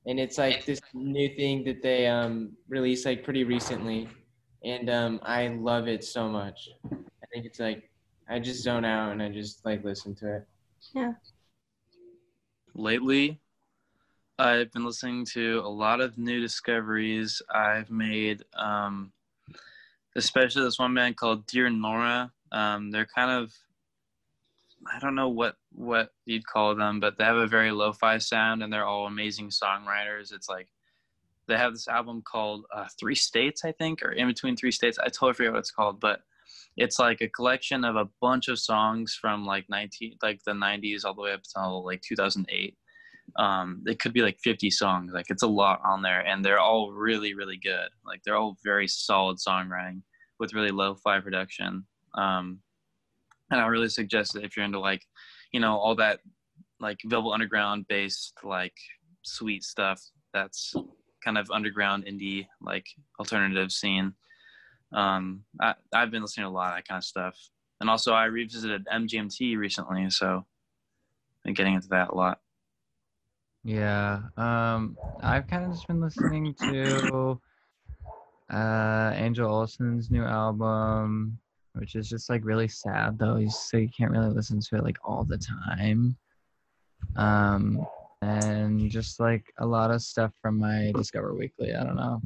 and 0.05 0.19
it's 0.19 0.37
like 0.37 0.65
this 0.65 0.79
new 0.93 1.29
thing 1.35 1.63
that 1.65 1.81
they 1.81 2.07
um 2.07 2.53
released 2.69 3.05
like 3.05 3.23
pretty 3.23 3.43
recently, 3.43 4.09
and 4.63 4.89
um 4.89 5.19
I 5.23 5.47
love 5.49 5.87
it 5.87 6.03
so 6.03 6.27
much. 6.29 6.69
I 6.91 7.25
think 7.33 7.45
it's 7.45 7.59
like 7.59 7.90
I 8.31 8.39
just 8.39 8.63
zone 8.63 8.85
out 8.85 9.11
and 9.11 9.21
I 9.21 9.29
just 9.29 9.65
like 9.65 9.83
listen 9.83 10.15
to 10.15 10.37
it. 10.37 10.47
Yeah. 10.93 11.13
Lately 12.73 13.39
i've 14.41 14.71
been 14.71 14.85
listening 14.85 15.23
to 15.23 15.61
a 15.63 15.69
lot 15.69 16.01
of 16.01 16.17
new 16.17 16.41
discoveries 16.41 17.43
i've 17.53 17.91
made 17.91 18.43
um, 18.55 19.11
especially 20.15 20.63
this 20.63 20.79
one 20.79 20.95
band 20.95 21.15
called 21.15 21.45
dear 21.45 21.69
nora 21.69 22.31
um, 22.51 22.89
they're 22.89 23.05
kind 23.05 23.29
of 23.29 23.53
i 24.91 24.97
don't 24.99 25.15
know 25.15 25.29
what 25.29 25.55
what 25.73 26.09
you'd 26.25 26.45
call 26.45 26.73
them 26.73 26.99
but 26.99 27.17
they 27.17 27.23
have 27.23 27.37
a 27.37 27.45
very 27.45 27.71
lo-fi 27.71 28.17
sound 28.17 28.63
and 28.63 28.73
they're 28.73 28.85
all 28.85 29.05
amazing 29.05 29.49
songwriters 29.49 30.33
it's 30.33 30.49
like 30.49 30.67
they 31.47 31.57
have 31.57 31.73
this 31.73 31.87
album 31.87 32.21
called 32.21 32.65
uh, 32.73 32.85
Three 32.97 33.15
States, 33.15 33.65
I 33.65 33.73
think, 33.73 34.03
or 34.03 34.11
In 34.11 34.27
Between 34.27 34.55
Three 34.55 34.71
States. 34.71 34.97
I 34.99 35.05
totally 35.05 35.33
forget 35.33 35.51
what 35.51 35.59
it's 35.59 35.71
called, 35.71 35.99
but 35.99 36.21
it's 36.81 36.99
like 36.99 37.21
a 37.21 37.29
collection 37.29 37.83
of 37.83 37.95
a 37.95 38.09
bunch 38.21 38.47
of 38.47 38.59
songs 38.59 39.17
from 39.19 39.45
like 39.45 39.65
19 39.69 40.17
like 40.21 40.41
the 40.45 40.51
90s 40.51 41.05
all 41.05 41.13
the 41.13 41.21
way 41.21 41.33
up 41.33 41.41
until 41.55 41.85
like 41.85 42.01
2008 42.01 42.75
um 43.37 43.81
it 43.85 43.99
could 43.99 44.13
be 44.13 44.21
like 44.21 44.37
50 44.43 44.69
songs 44.71 45.11
like 45.13 45.27
it's 45.29 45.43
a 45.43 45.47
lot 45.47 45.79
on 45.85 46.01
there 46.01 46.25
and 46.25 46.43
they're 46.43 46.59
all 46.59 46.91
really 46.91 47.33
really 47.33 47.57
good. 47.57 47.89
Like 48.05 48.21
they're 48.23 48.35
all 48.35 48.57
very 48.63 48.87
solid 48.87 49.37
songwriting 49.37 50.01
with 50.39 50.53
really 50.53 50.71
low 50.71 50.95
fi 50.95 51.19
production. 51.19 51.85
Um 52.15 52.59
and 53.51 53.59
i 53.59 53.67
really 53.67 53.89
suggest 53.89 54.33
that 54.33 54.43
if 54.43 54.55
you're 54.55 54.65
into 54.65 54.79
like 54.79 55.05
you 55.51 55.59
know 55.59 55.77
all 55.77 55.95
that 55.95 56.19
like 56.79 56.97
velvet 57.05 57.31
underground 57.31 57.85
based 57.87 58.33
like 58.43 58.73
sweet 59.23 59.63
stuff 59.63 60.01
that's 60.33 60.73
kind 61.23 61.37
of 61.37 61.51
underground 61.51 62.05
indie 62.05 62.47
like 62.61 62.85
alternative 63.19 63.71
scene 63.71 64.13
um, 64.93 65.43
I, 65.59 65.75
I've 65.93 66.11
been 66.11 66.21
listening 66.21 66.45
to 66.45 66.49
a 66.49 66.51
lot 66.51 66.71
of 66.71 66.77
that 66.77 66.87
kind 66.87 66.99
of 66.99 67.03
stuff. 67.03 67.37
And 67.79 67.89
also, 67.89 68.13
I 68.13 68.25
revisited 68.25 68.87
MGMT 68.93 69.57
recently, 69.57 70.09
so 70.09 70.37
I've 70.37 71.43
been 71.43 71.53
getting 71.53 71.73
into 71.75 71.87
that 71.89 72.09
a 72.09 72.15
lot. 72.15 72.39
Yeah, 73.63 74.21
um, 74.37 74.97
I've 75.21 75.47
kind 75.47 75.65
of 75.65 75.71
just 75.71 75.87
been 75.87 76.01
listening 76.01 76.55
to 76.61 77.39
uh, 78.51 79.11
Angel 79.15 79.49
Olsen's 79.49 80.09
new 80.11 80.23
album, 80.23 81.37
which 81.73 81.95
is 81.95 82.09
just 82.09 82.29
like 82.29 82.43
really 82.43 82.67
sad 82.67 83.17
though. 83.17 83.43
So 83.47 83.77
you 83.77 83.89
can't 83.95 84.11
really 84.11 84.29
listen 84.29 84.59
to 84.59 84.75
it 84.77 84.83
like 84.83 84.97
all 85.03 85.23
the 85.23 85.39
time. 85.77 86.17
Um, 87.15 87.85
and 88.21 88.89
just 88.89 89.19
like 89.19 89.45
a 89.59 89.65
lot 89.65 89.91
of 89.91 90.01
stuff 90.01 90.31
from 90.41 90.59
my 90.59 90.91
Discover 90.95 91.35
Weekly. 91.35 91.73
I 91.73 91.83
don't 91.83 91.95
know. 91.95 92.21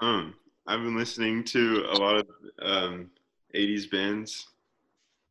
Um, 0.00 0.34
I've 0.68 0.82
been 0.82 0.96
listening 0.96 1.44
to 1.44 1.84
a 1.92 1.96
lot 1.96 2.16
of 2.16 2.26
um, 2.60 3.10
80s 3.54 3.88
bands. 3.88 4.48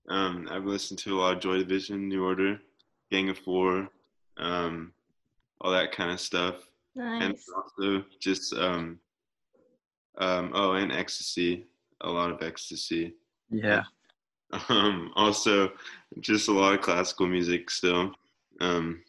Um, 0.08 0.48
I've 0.50 0.63
listened 0.63 1.00
to 1.00 1.15
a 1.15 1.20
lot 1.20 1.36
of 1.36 1.42
Joy 1.42 1.58
Division, 1.58 2.08
New 2.08 2.24
Order, 2.24 2.60
Gang 3.12 3.27
of 3.27 3.38
Four, 3.39 3.89
um, 4.38 4.94
all 5.60 5.72
that 5.72 5.92
kind 5.92 6.12
of 6.12 6.22
stuff. 6.22 6.56
Nice. 6.96 7.24
And 7.24 7.38
also 7.56 8.06
just, 8.20 8.54
um, 8.54 8.98
um, 10.18 10.51
oh, 10.54 10.74
and 10.74 10.92
XTC, 10.92 11.63
a 12.01 12.10
lot 12.10 12.32
of 12.32 12.39
XTC. 12.39 13.13
Yeah. 13.50 13.84
Um, 14.70 15.12
also, 15.15 15.72
just 16.22 16.48
a 16.48 16.51
lot 16.51 16.75
of 16.75 16.80
classical 16.80 17.27
music 17.27 17.70
still. 17.70 18.13
Um, 18.62 19.01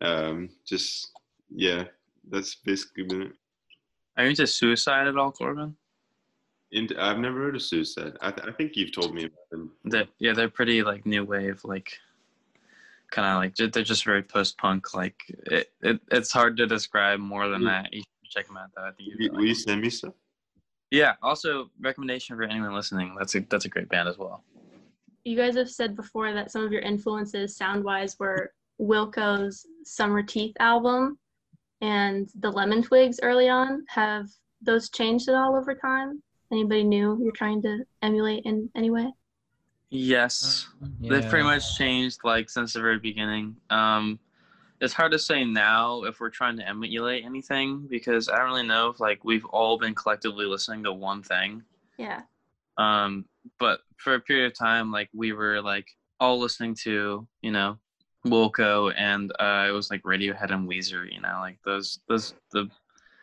um, 0.00 0.50
just, 0.64 1.10
yeah, 1.50 1.84
that's 2.30 2.54
basically 2.54 3.04
been 3.04 3.22
it. 3.22 3.32
Are 4.16 4.24
you 4.24 4.30
into 4.30 4.46
suicide 4.46 5.08
at 5.08 5.16
all, 5.16 5.32
Corbin? 5.32 5.76
And 6.72 6.92
I've 6.98 7.18
never 7.18 7.40
heard 7.40 7.56
of 7.56 7.62
Suicide. 7.62 8.16
I, 8.20 8.32
th- 8.32 8.48
I 8.48 8.52
think 8.52 8.76
you've 8.76 8.92
told 8.92 9.14
me 9.14 9.24
about 9.24 9.50
them. 9.50 9.72
They, 9.84 10.08
yeah, 10.18 10.32
they're 10.32 10.48
pretty 10.48 10.82
like 10.82 11.06
new 11.06 11.24
wave, 11.24 11.60
like 11.62 11.98
kind 13.12 13.28
of 13.28 13.36
like 13.36 13.72
they're 13.72 13.84
just 13.84 14.04
very 14.04 14.22
post 14.22 14.58
punk. 14.58 14.92
Like 14.92 15.16
it, 15.46 15.70
it, 15.82 16.00
it's 16.10 16.32
hard 16.32 16.56
to 16.56 16.66
describe 16.66 17.20
more 17.20 17.48
than 17.48 17.64
that. 17.64 17.92
You 17.92 18.00
should 18.00 18.30
check 18.30 18.46
them 18.48 18.56
out 18.56 18.70
though. 18.74 18.82
I 18.82 18.90
think 18.90 19.10
you'd 19.10 19.20
you, 19.20 19.32
will 19.32 19.44
you 19.44 19.54
send 19.54 19.82
me 19.82 19.90
some? 19.90 20.14
Yeah. 20.90 21.14
Also, 21.22 21.70
recommendation 21.80 22.36
for 22.36 22.42
anyone 22.42 22.74
listening. 22.74 23.14
That's 23.16 23.36
a 23.36 23.40
that's 23.40 23.66
a 23.66 23.68
great 23.68 23.88
band 23.88 24.08
as 24.08 24.18
well. 24.18 24.42
You 25.22 25.36
guys 25.36 25.54
have 25.56 25.70
said 25.70 25.94
before 25.94 26.32
that 26.32 26.50
some 26.50 26.64
of 26.64 26.72
your 26.72 26.82
influences 26.82 27.56
sound 27.56 27.84
wise 27.84 28.18
were 28.18 28.52
Wilco's 28.80 29.64
Summerteeth 29.86 30.54
album 30.58 31.18
and 31.84 32.30
the 32.40 32.50
Lemon 32.50 32.82
Twigs 32.82 33.20
early 33.22 33.50
on. 33.50 33.84
Have 33.90 34.30
those 34.62 34.88
changed 34.88 35.28
at 35.28 35.34
all 35.34 35.54
over 35.54 35.74
time? 35.74 36.22
Anybody 36.50 36.82
new 36.82 37.18
you're 37.22 37.32
trying 37.32 37.60
to 37.62 37.84
emulate 38.00 38.44
in 38.46 38.70
any 38.74 38.90
way? 38.90 39.12
Yes. 39.90 40.66
They've 41.00 41.28
pretty 41.28 41.44
much 41.44 41.76
changed 41.76 42.20
like 42.24 42.48
since 42.48 42.72
the 42.72 42.80
very 42.80 42.98
beginning. 42.98 43.56
Um, 43.68 44.18
it's 44.80 44.94
hard 44.94 45.12
to 45.12 45.18
say 45.18 45.44
now 45.44 46.04
if 46.04 46.20
we're 46.20 46.30
trying 46.30 46.56
to 46.56 46.66
emulate 46.66 47.22
anything 47.24 47.86
because 47.88 48.30
I 48.30 48.38
don't 48.38 48.46
really 48.46 48.66
know 48.66 48.88
if 48.88 48.98
like 48.98 49.22
we've 49.22 49.44
all 49.44 49.78
been 49.78 49.94
collectively 49.94 50.46
listening 50.46 50.84
to 50.84 50.92
one 50.92 51.22
thing. 51.22 51.62
Yeah. 51.98 52.22
Um, 52.78 53.26
but 53.60 53.80
for 53.98 54.14
a 54.14 54.20
period 54.20 54.46
of 54.46 54.58
time, 54.58 54.90
like 54.90 55.10
we 55.12 55.32
were 55.32 55.60
like 55.60 55.86
all 56.18 56.40
listening 56.40 56.74
to 56.84 57.28
you 57.42 57.52
know 57.52 57.78
Wilco 58.26 58.92
and 58.96 59.32
uh, 59.38 59.66
it 59.68 59.72
was 59.72 59.90
like 59.90 60.02
Radiohead 60.02 60.50
and 60.52 60.68
Weezer. 60.68 61.10
You 61.12 61.20
know, 61.20 61.38
like 61.40 61.58
those 61.64 62.00
those 62.08 62.34
the 62.52 62.64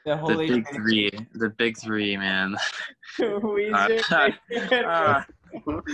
The 0.06 0.12
the 0.12 0.18
holy 0.18 0.48
big 0.48 0.68
three, 0.74 1.12
the 1.34 1.50
big 1.50 1.78
three, 1.78 2.18
man. 2.18 2.56
Weezer. 3.20 4.34
Uh, 4.86 5.24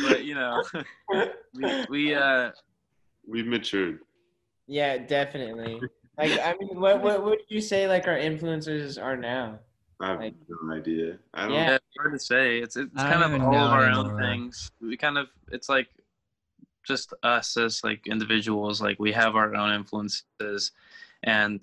but 0.07 0.23
you 0.23 0.35
know, 0.35 0.63
we, 1.55 1.85
we 1.89 2.13
uh 2.15 2.51
We've 3.27 3.47
matured. 3.47 3.99
yeah, 4.67 4.97
definitely. 4.99 5.81
Like, 6.17 6.31
I 6.39 6.55
mean, 6.59 6.79
what 6.79 7.01
what 7.01 7.23
would 7.25 7.39
you 7.49 7.59
say 7.59 7.87
like 7.87 8.07
our 8.07 8.17
influences 8.17 8.97
are 8.97 9.17
now? 9.17 9.59
I 9.99 10.09
have 10.11 10.19
Like- 10.19 10.35
no 10.61 10.75
idea. 10.75 11.17
I 11.33 11.41
don't. 11.47 11.53
Yeah. 11.53 11.65
Yeah, 11.69 11.75
it's 11.75 11.85
hard 11.99 12.13
to 12.13 12.19
say. 12.19 12.59
It's 12.59 12.77
it's 12.77 12.93
kind 12.93 13.23
of 13.23 13.31
all 13.41 13.51
know 13.51 13.65
of 13.65 13.71
our 13.71 13.89
own 13.89 14.17
things. 14.19 14.71
We 14.79 14.95
kind 14.95 15.17
of 15.17 15.27
it's 15.51 15.69
like 15.69 15.87
just 16.87 17.13
us 17.23 17.57
as 17.57 17.83
like 17.83 18.07
individuals. 18.07 18.81
Like 18.81 18.99
we 18.99 19.11
have 19.11 19.35
our 19.35 19.53
own 19.55 19.73
influences, 19.73 20.71
and 21.23 21.61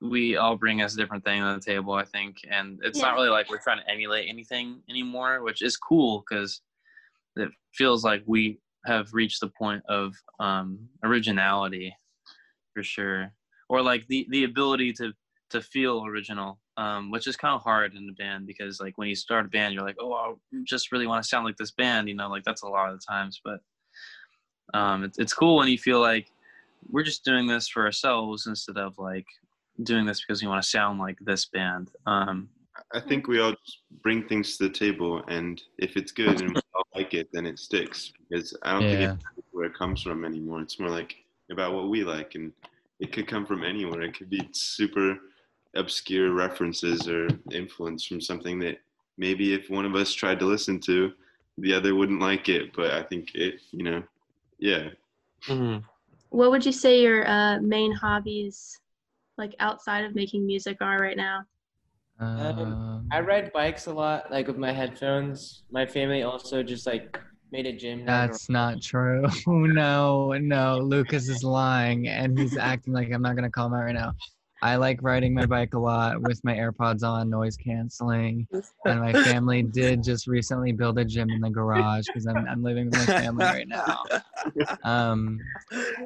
we 0.00 0.36
all 0.36 0.56
bring 0.56 0.82
us 0.82 0.94
a 0.94 0.96
different 0.96 1.24
thing 1.24 1.42
on 1.42 1.58
the 1.58 1.64
table. 1.64 1.94
I 1.94 2.04
think, 2.04 2.38
and 2.50 2.78
it's 2.82 3.00
not 3.00 3.14
really 3.14 3.28
like 3.28 3.48
we're 3.48 3.58
trying 3.58 3.80
to 3.80 3.90
emulate 3.90 4.28
anything 4.28 4.82
anymore, 4.90 5.42
which 5.42 5.62
is 5.62 5.76
cool 5.76 6.24
because 6.28 6.60
it 7.36 7.50
feels 7.72 8.04
like 8.04 8.22
we 8.26 8.58
have 8.86 9.12
reached 9.12 9.40
the 9.40 9.48
point 9.48 9.82
of 9.88 10.14
um, 10.40 10.78
originality 11.02 11.94
for 12.74 12.82
sure, 12.82 13.32
or 13.68 13.82
like 13.82 14.06
the 14.08 14.26
the 14.30 14.44
ability 14.44 14.92
to 14.94 15.12
to 15.50 15.60
feel 15.60 16.04
original, 16.04 16.58
um, 16.76 17.10
which 17.10 17.26
is 17.26 17.36
kind 17.36 17.54
of 17.54 17.62
hard 17.62 17.94
in 17.94 18.08
a 18.08 18.12
band 18.12 18.46
because 18.46 18.80
like 18.80 18.98
when 18.98 19.08
you 19.08 19.14
start 19.14 19.46
a 19.46 19.48
band, 19.48 19.74
you're 19.74 19.84
like, 19.84 19.96
oh, 20.00 20.12
I 20.12 20.34
just 20.64 20.92
really 20.92 21.06
want 21.06 21.22
to 21.22 21.28
sound 21.28 21.44
like 21.44 21.56
this 21.56 21.70
band, 21.70 22.08
you 22.08 22.14
know, 22.14 22.28
like 22.28 22.44
that's 22.44 22.62
a 22.62 22.68
lot 22.68 22.90
of 22.90 22.98
the 22.98 23.04
times. 23.08 23.40
But 23.44 23.60
um, 24.74 25.04
it's 25.04 25.18
it's 25.18 25.32
cool 25.32 25.56
when 25.56 25.68
you 25.68 25.78
feel 25.78 26.00
like 26.00 26.30
we're 26.90 27.02
just 27.02 27.24
doing 27.24 27.46
this 27.46 27.68
for 27.68 27.84
ourselves 27.84 28.46
instead 28.46 28.76
of 28.76 28.98
like 28.98 29.26
doing 29.82 30.06
this 30.06 30.20
because 30.20 30.42
we 30.42 30.48
want 30.48 30.62
to 30.62 30.68
sound 30.68 30.98
like 30.98 31.18
this 31.20 31.46
band. 31.46 31.90
Um, 32.06 32.48
I 32.92 33.00
think 33.00 33.26
we 33.26 33.40
all 33.40 33.52
just 33.52 33.80
bring 34.02 34.26
things 34.28 34.56
to 34.56 34.64
the 34.64 34.72
table, 34.72 35.22
and 35.28 35.62
if 35.78 35.96
it's 35.96 36.12
good 36.12 36.40
and 36.40 36.54
we 36.54 36.60
all 36.74 36.86
like 36.94 37.14
it, 37.14 37.28
then 37.32 37.46
it 37.46 37.58
sticks. 37.58 38.12
Because 38.28 38.56
I 38.62 38.72
don't 38.72 38.82
think 38.82 39.20
it's 39.36 39.46
where 39.52 39.66
it 39.66 39.74
comes 39.74 40.02
from 40.02 40.24
anymore. 40.24 40.60
It's 40.60 40.78
more 40.78 40.90
like 40.90 41.16
about 41.50 41.74
what 41.74 41.88
we 41.88 42.04
like, 42.04 42.34
and 42.34 42.52
it 43.00 43.12
could 43.12 43.26
come 43.26 43.46
from 43.46 43.64
anywhere. 43.64 44.02
It 44.02 44.16
could 44.16 44.30
be 44.30 44.48
super 44.52 45.18
obscure 45.74 46.32
references 46.32 47.08
or 47.08 47.28
influence 47.52 48.04
from 48.04 48.20
something 48.20 48.58
that 48.60 48.78
maybe 49.18 49.54
if 49.54 49.68
one 49.70 49.84
of 49.84 49.94
us 49.94 50.12
tried 50.12 50.38
to 50.38 50.46
listen 50.46 50.80
to, 50.80 51.12
the 51.58 51.72
other 51.72 51.94
wouldn't 51.94 52.20
like 52.20 52.48
it. 52.48 52.74
But 52.74 52.92
I 52.92 53.02
think 53.02 53.34
it, 53.34 53.60
you 53.72 53.82
know, 53.82 54.02
yeah. 54.58 54.88
What 56.30 56.50
would 56.50 56.66
you 56.66 56.72
say 56.72 57.00
your 57.00 57.28
uh, 57.28 57.60
main 57.60 57.92
hobbies, 57.92 58.80
like 59.38 59.54
outside 59.60 60.04
of 60.04 60.14
making 60.14 60.46
music, 60.46 60.78
are 60.80 60.98
right 60.98 61.16
now? 61.16 61.44
Um, 62.18 63.08
I 63.12 63.20
ride 63.20 63.52
bikes 63.52 63.86
a 63.86 63.92
lot, 63.92 64.30
like 64.30 64.46
with 64.46 64.56
my 64.56 64.72
headphones. 64.72 65.62
My 65.70 65.86
family 65.86 66.22
also 66.22 66.62
just 66.62 66.86
like 66.86 67.18
made 67.52 67.66
a 67.66 67.72
gym. 67.72 68.04
down 68.04 68.26
the 68.26 68.32
That's 68.32 68.48
not 68.48 68.82
true. 68.82 69.26
no, 69.46 70.32
no. 70.32 70.78
Lucas 70.78 71.28
is 71.28 71.44
lying 71.44 72.08
and 72.08 72.38
he's 72.38 72.56
acting 72.56 72.92
like 72.92 73.12
I'm 73.12 73.22
not 73.22 73.36
gonna 73.36 73.50
call 73.50 73.66
him 73.66 73.74
out 73.74 73.84
right 73.84 73.94
now. 73.94 74.14
I 74.62 74.76
like 74.76 75.02
riding 75.02 75.34
my 75.34 75.46
bike 75.46 75.74
a 75.74 75.78
lot 75.78 76.20
with 76.22 76.42
my 76.44 76.54
AirPods 76.54 77.02
on, 77.02 77.28
noise 77.30 77.56
canceling. 77.56 78.48
And 78.86 79.00
my 79.00 79.14
family 79.24 79.62
did 79.62 80.02
just 80.02 80.26
recently 80.26 80.72
build 80.72 80.98
a 80.98 81.04
gym 81.04 81.32
in 81.32 81.40
the 81.40 81.50
garage 81.50 82.06
because 82.06 82.26
I'm, 82.26 82.46
I'm 82.48 82.62
living 82.62 82.86
with 82.86 82.94
my 82.94 83.06
family 83.06 83.44
right 83.44 83.68
now. 83.68 84.04
Um, 84.82 85.42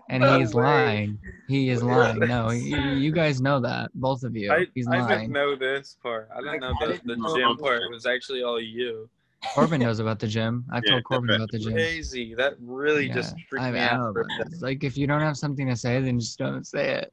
and 0.09 0.23
he's 0.23 0.55
lying. 0.55 1.19
He 1.47 1.69
is 1.71 1.83
lying. 1.83 2.27
No, 2.27 2.51
you, 2.51 2.77
you 2.77 3.13
guys 3.13 3.41
know 3.41 3.61
that, 3.61 3.91
both 3.95 4.23
of 4.23 4.35
you. 4.37 4.51
I, 4.53 4.67
He's 4.75 4.87
I 4.89 4.97
didn't 5.09 5.33
know 5.33 5.57
this 5.57 5.97
part. 6.03 6.29
I 6.35 6.41
didn't 6.41 6.61
know 6.61 6.75
the, 6.81 7.01
the 7.05 7.17
gym 7.37 7.57
part 7.59 7.83
It 7.83 7.91
was 7.91 8.07
actually 8.07 8.43
all 8.43 8.61
you. 8.61 9.09
Corbin 9.55 9.81
knows 9.81 9.99
about 9.99 10.19
the 10.21 10.27
gym. 10.27 10.65
I 10.73 10.81
Yeah, 10.81 10.91
told 10.91 11.05
Corbin 11.05 11.31
about 11.35 11.51
the 11.51 11.59
gym. 11.59 11.73
Crazy. 11.73 12.35
That 12.35 12.55
really 12.61 13.09
Yeah, 13.09 13.15
just 13.15 13.35
freaked 13.49 13.65
I, 13.65 13.71
me 13.71 13.79
I 13.81 13.89
out. 13.89 13.99
know, 13.99 14.13
for 14.13 14.21
a 14.21 14.25
but 14.25 14.31
second. 14.31 14.53
it's 14.53 14.63
like 14.63 14.85
if 14.85 14.97
you 14.97 15.07
don't 15.07 15.21
have 15.21 15.37
something 15.37 15.67
to 15.67 15.77
say, 15.77 16.01
then 16.01 16.21
just 16.21 16.39
don't 16.39 16.67
say 16.67 16.95
it. 16.95 17.13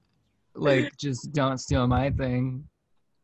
Like 0.57 0.95
just 0.97 1.31
don't 1.33 1.57
steal 1.59 1.87
my 1.87 2.09
thing. 2.11 2.63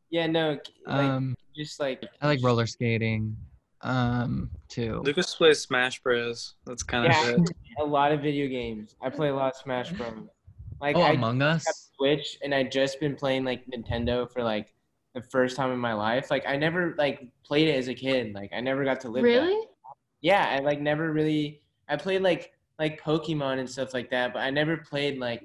Yeah, 0.10 0.28
no, 0.28 0.60
like 0.86 1.00
Um, 1.06 1.36
just 1.56 1.80
like 1.80 2.04
I 2.22 2.28
like 2.28 2.40
roller 2.44 2.66
skating. 2.68 3.36
Um, 3.82 4.50
too. 4.70 5.02
Lucas 5.04 5.36
plays 5.36 5.60
Smash 5.60 6.02
Bros. 6.02 6.54
That's 6.66 6.84
kind 6.84 7.08
of 7.08 7.12
Yeah. 7.12 7.44
a 7.80 7.86
lot 7.86 8.12
of 8.12 8.22
video 8.22 8.48
games. 8.48 8.96
I 9.02 9.10
play 9.10 9.30
a 9.30 9.36
lot 9.36 9.54
of 9.54 9.58
Smash 9.58 9.92
Bros. 9.92 10.28
Like 10.80 10.96
Oh, 10.96 11.02
I 11.02 11.12
Among 11.12 11.42
Us. 11.42 11.66
Switch 11.98 12.38
and 12.44 12.54
I 12.54 12.64
just 12.64 13.00
been 13.00 13.16
playing 13.16 13.44
like 13.44 13.66
Nintendo 13.68 14.30
for 14.32 14.44
like 14.44 14.74
the 15.16 15.22
first 15.22 15.56
time 15.56 15.72
in 15.72 15.80
my 15.80 15.94
life. 15.94 16.30
Like 16.32 16.46
I 16.48 16.56
never 16.56 16.96
like 16.98 17.28
played 17.46 17.68
it 17.68 17.76
as 17.76 17.88
a 17.88 17.94
kid. 17.94 18.34
Like 18.34 18.52
I 18.54 18.62
never 18.62 18.84
got 18.86 19.00
to 19.02 19.10
live. 19.10 19.24
that. 19.24 19.30
Really? 19.30 19.68
Yeah, 20.22 20.48
I 20.50 20.60
like 20.60 20.80
never 20.80 21.12
really. 21.12 21.62
I 21.90 21.98
played 21.98 22.22
like 22.22 22.54
like 22.80 23.02
Pokemon 23.02 23.60
and 23.60 23.70
stuff 23.70 23.94
like 23.94 24.10
that, 24.12 24.34
but 24.34 24.40
I 24.40 24.50
never 24.50 24.78
played 24.78 25.20
like 25.20 25.44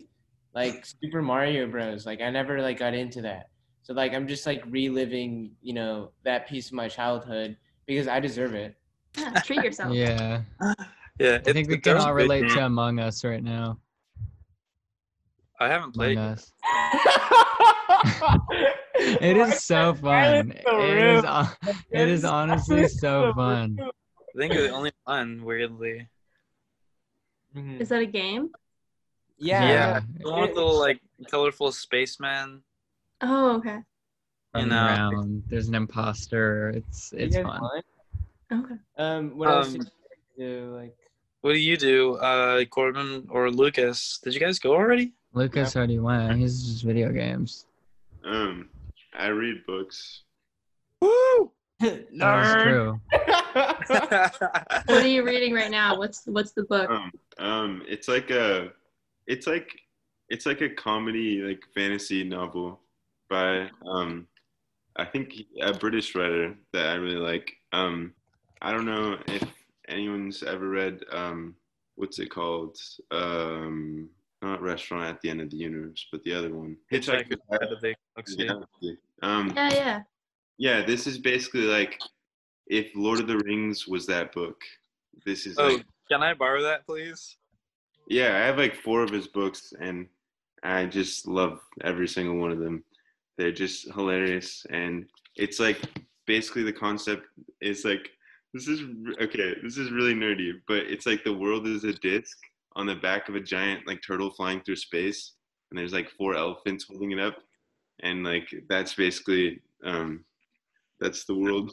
like 0.59 0.85
Super 0.85 1.23
Mario 1.23 1.67
Bros. 1.69 2.05
Like 2.05 2.21
I 2.21 2.31
never 2.31 2.61
like 2.61 2.79
got 2.79 2.95
into 2.95 3.23
that. 3.23 3.49
So 3.83 3.95
like 3.95 4.12
I'm 4.12 4.27
just 4.27 4.45
like 4.45 4.62
reliving, 4.69 5.53
you 5.62 5.73
know, 5.73 6.11
that 6.25 6.49
piece 6.49 6.67
of 6.67 6.73
my 6.75 6.88
childhood 6.88 7.57
because 7.87 8.09
I 8.09 8.19
deserve 8.21 8.55
it. 8.55 8.75
Yeah, 9.17 9.33
treat 9.45 9.62
yourself. 9.62 9.95
Yeah. 9.95 10.43
Yeah, 11.21 11.38
I 11.47 11.53
think 11.53 11.69
we 11.69 11.75
it- 11.75 11.83
can 11.83 11.97
all 11.97 12.07
good 12.07 12.12
relate 12.23 12.49
to. 12.50 12.65
Among 12.67 12.99
Us 12.99 13.25
right 13.25 13.43
now. 13.43 13.79
I 15.61 15.69
haven't 15.69 15.93
played. 15.95 16.19
Among. 16.19 16.33
Us. 16.33 16.53
It 19.00 19.37
is 19.37 19.65
so 19.65 19.95
fun. 19.95 20.53
It 20.67 20.67
is, 20.67 21.25
it 21.93 22.09
is 22.09 22.25
honestly 22.25 22.88
so 22.88 23.33
fun. 23.33 23.79
I 23.81 24.38
think 24.38 24.53
it's 24.53 24.69
the 24.69 24.75
only 24.75 24.91
one, 25.05 25.45
weirdly. 25.45 26.09
Is 27.55 27.88
that 27.91 28.03
a 28.03 28.07
game? 28.07 28.50
Yeah. 29.38 29.68
Yeah. 29.68 30.00
The 30.21 30.30
one 30.30 30.42
with 30.42 30.54
the 30.54 30.62
like 30.62 31.00
colorful 31.30 31.73
spaceman. 31.73 32.62
Oh, 33.21 33.57
okay. 33.57 33.78
Running 34.54 34.71
know. 34.71 34.87
around. 34.87 35.42
There's 35.49 35.68
an 35.68 35.75
imposter. 35.75 36.71
It's 36.71 37.12
it's 37.16 37.37
guys 37.37 37.45
fun. 37.45 37.61
want? 37.61 37.85
Okay. 38.52 38.75
Um, 38.97 39.37
what 39.37 39.49
else 39.49 39.75
Um, 39.75 39.83
you 40.37 40.45
do? 40.47 40.75
Like, 40.75 40.97
What 41.42 41.52
do 41.52 41.59
you 41.59 41.76
do, 41.76 42.14
uh, 42.16 42.64
Corbin 42.64 43.26
or 43.30 43.50
Lucas? 43.50 44.18
Did 44.25 44.35
you 44.35 44.40
guys 44.40 44.59
go 44.59 44.73
already? 44.75 45.12
Lucas 45.35 45.76
already 45.76 45.99
went. 45.99 46.37
He's 46.38 46.64
just 46.66 46.83
video 46.85 47.12
games. 47.12 47.66
Um, 48.25 48.68
I 49.16 49.28
read 49.28 49.64
books. 49.66 50.23
Woo! 51.00 51.52
That's 51.80 52.62
true. 52.62 53.00
What 53.88 55.04
are 55.04 55.07
you 55.07 55.25
reading 55.25 55.54
right 55.54 55.71
now? 55.71 55.97
What's 55.97 56.26
what's 56.26 56.52
the 56.52 56.64
book? 56.64 56.90
Um, 56.90 57.12
um, 57.38 57.83
it's 57.88 58.09
like 58.09 58.30
a, 58.30 58.73
it's 59.28 59.47
like, 59.47 59.70
it's 60.28 60.47
like 60.47 60.61
a 60.62 60.68
comedy, 60.68 61.40
like 61.42 61.62
fantasy 61.75 62.25
novel 62.25 62.80
by, 63.30 63.70
um, 63.87 64.26
I 64.97 65.04
think 65.04 65.35
a 65.62 65.73
British 65.73 66.14
writer 66.16 66.56
that 66.73 66.87
I 66.88 66.94
really 66.94 67.16
like. 67.16 67.52
Um, 67.73 68.12
I 68.61 68.73
don't 68.73 68.87
know 68.87 69.16
if 69.28 69.44
anyone's 69.87 70.42
ever 70.42 70.68
read, 70.68 71.04
um, 71.12 71.54
what's 71.94 72.18
it 72.18 72.30
called? 72.30 72.76
Um, 73.12 74.08
not 74.42 74.62
Restaurant 74.62 75.04
at 75.04 75.20
the 75.20 75.30
End 75.30 75.40
of 75.40 75.50
the 75.50 75.56
Universe, 75.56 76.06
but 76.11 76.23
the 76.25 76.35
other 76.35 76.54
one. 76.54 76.76
Hitchhiker's 76.92 77.37
Guide 77.50 77.61
to 77.61 77.76
the 77.80 77.94
Galaxy. 78.16 78.44
Yeah. 78.80 78.92
Um, 79.23 79.52
Yeah, 79.54 79.75
yeah. 79.75 80.02
yeah, 80.58 80.85
this 80.85 81.06
is 81.06 81.18
basically 81.18 81.62
like 81.62 82.00
if 82.66 82.90
Lord 82.94 83.20
of 83.20 83.26
the 83.26 83.38
Rings 83.38 83.87
was 83.87 84.06
that 84.06 84.32
book. 84.32 84.61
This 85.25 85.47
is 85.47 85.58
Oh, 85.58 85.68
like 85.68 85.87
can 86.11 86.22
I 86.22 86.35
borrow 86.35 86.62
that, 86.62 86.87
please? 86.87 87.37
Yeah, 88.09 88.37
I 88.37 88.47
have 88.47 88.57
like 88.59 88.75
four 88.75 89.03
of 89.03 89.11
his 89.11 89.29
books 89.29 89.73
and 89.81 90.07
I 90.62 90.87
just 90.87 91.29
love 91.29 91.61
every 91.85 92.09
single 92.09 92.37
one 92.37 92.51
of 92.51 92.59
them. 92.59 92.83
They're 93.37 93.53
just 93.53 93.92
hilarious 93.92 94.66
and 94.71 95.07
it's 95.37 95.61
like 95.61 95.79
basically 96.27 96.62
the 96.62 96.73
concept 96.73 97.27
is 97.61 97.85
like 97.85 98.09
this 98.55 98.66
is 98.66 98.81
okay, 99.21 99.55
this 99.62 99.77
is 99.77 99.92
really 99.92 100.14
nerdy, 100.14 100.53
but 100.66 100.79
it's 100.79 101.07
like 101.07 101.23
the 101.23 101.37
world 101.37 101.66
is 101.66 101.85
a 101.85 101.92
disc 101.92 102.38
on 102.77 102.87
the 102.87 102.94
back 102.97 103.29
of 103.29 103.35
a 103.35 103.40
giant 103.40 103.87
like 103.87 104.01
turtle 104.03 104.31
flying 104.31 104.61
through 104.62 104.77
space 104.77 105.35
and 105.71 105.79
there's 105.79 105.92
like 105.92 106.09
four 106.11 106.35
elephants 106.35 106.87
holding 106.88 107.12
it 107.12 107.21
up 107.21 107.37
and 108.01 108.25
like 108.25 108.49
that's 108.68 108.94
basically 108.94 109.61
um 109.85 110.25
that's 110.99 111.25
the 111.25 111.35
world 111.35 111.73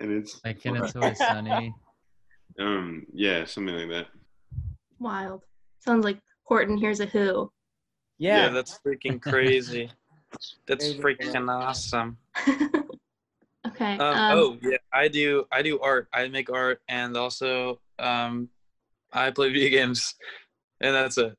and 0.00 0.10
it's 0.10 0.40
Like 0.44 0.64
and 0.64 0.78
it's 0.78 0.96
always 0.96 1.18
sunny. 1.18 1.74
um 2.58 3.04
yeah 3.12 3.44
something 3.44 3.74
like 3.74 3.88
that 3.88 4.06
Wild. 4.98 5.44
Sounds 5.80 6.04
like 6.04 6.18
Horton 6.44 6.76
Hears 6.76 7.00
a 7.00 7.06
Who. 7.06 7.50
Yeah, 8.18 8.46
yeah. 8.46 8.48
that's 8.50 8.78
freaking 8.86 9.20
crazy. 9.20 9.90
That's 10.66 10.92
freaking 10.94 11.48
awesome. 11.48 12.16
okay. 13.66 13.98
Um, 13.98 14.00
Um, 14.00 14.38
oh 14.38 14.58
yeah, 14.62 14.76
I 14.92 15.08
do. 15.08 15.46
I 15.52 15.62
do 15.62 15.80
art. 15.80 16.08
I 16.12 16.28
make 16.28 16.50
art, 16.50 16.80
and 16.88 17.16
also 17.16 17.80
um, 17.98 18.48
I 19.12 19.30
play 19.30 19.52
video 19.52 19.70
games, 19.70 20.14
and 20.80 20.94
that's 20.94 21.18
it. 21.18 21.36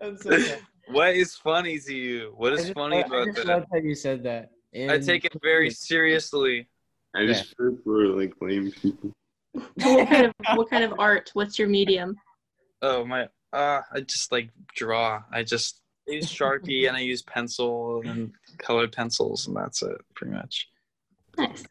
I'm 0.00 0.16
so. 0.16 0.38
What 0.88 1.14
is 1.14 1.36
funny 1.36 1.78
to 1.78 1.94
you? 1.94 2.34
What 2.36 2.52
is 2.54 2.62
just 2.62 2.74
funny 2.74 2.96
love- 2.96 3.12
I 3.12 3.16
about 3.22 3.26
just 3.26 3.46
that? 3.46 3.46
love 3.46 3.64
how 3.72 3.78
you 3.78 3.94
said 3.94 4.24
that. 4.24 4.50
I 4.74 4.98
take 4.98 5.24
it 5.24 5.32
very 5.40 5.70
seriously. 5.70 6.68
i 7.14 7.24
just 7.24 7.54
feel 7.56 7.78
for 7.84 8.08
like 8.08 8.34
lame 8.40 8.72
people 8.72 9.12
what 9.52 10.08
kind 10.08 10.26
of 10.26 10.32
what 10.56 10.70
kind 10.70 10.84
of 10.84 10.94
art? 10.98 11.30
What's 11.34 11.58
your 11.58 11.68
medium? 11.68 12.16
Oh 12.80 13.04
my! 13.04 13.28
Uh, 13.52 13.80
I 13.92 14.00
just 14.00 14.32
like 14.32 14.50
draw. 14.74 15.22
I 15.30 15.42
just 15.42 15.80
I 16.08 16.12
use 16.12 16.26
Sharpie 16.26 16.88
and 16.88 16.96
I 16.96 17.00
use 17.00 17.22
pencil 17.22 18.02
and 18.04 18.32
colored 18.58 18.92
pencils, 18.92 19.46
and 19.46 19.56
that's 19.56 19.82
it, 19.82 20.00
pretty 20.14 20.32
much. 20.32 20.68
Nice. 21.38 21.64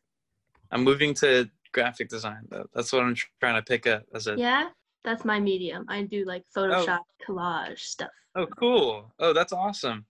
I'm 0.71 0.83
moving 0.83 1.13
to 1.15 1.49
graphic 1.73 2.09
design. 2.09 2.47
Though. 2.49 2.67
That's 2.73 2.93
what 2.93 3.03
I'm 3.03 3.15
trying 3.39 3.55
to 3.55 3.61
pick 3.61 3.87
up 3.87 4.03
as 4.13 4.27
a. 4.27 4.35
Yeah, 4.37 4.69
that's 5.03 5.25
my 5.25 5.39
medium. 5.39 5.85
I 5.89 6.03
do 6.03 6.25
like 6.25 6.43
Photoshop 6.55 6.99
collage 7.27 7.79
stuff. 7.79 8.11
Oh, 8.35 8.45
cool. 8.45 9.11
Oh, 9.19 9.33
that's 9.33 9.51
awesome. 9.51 10.05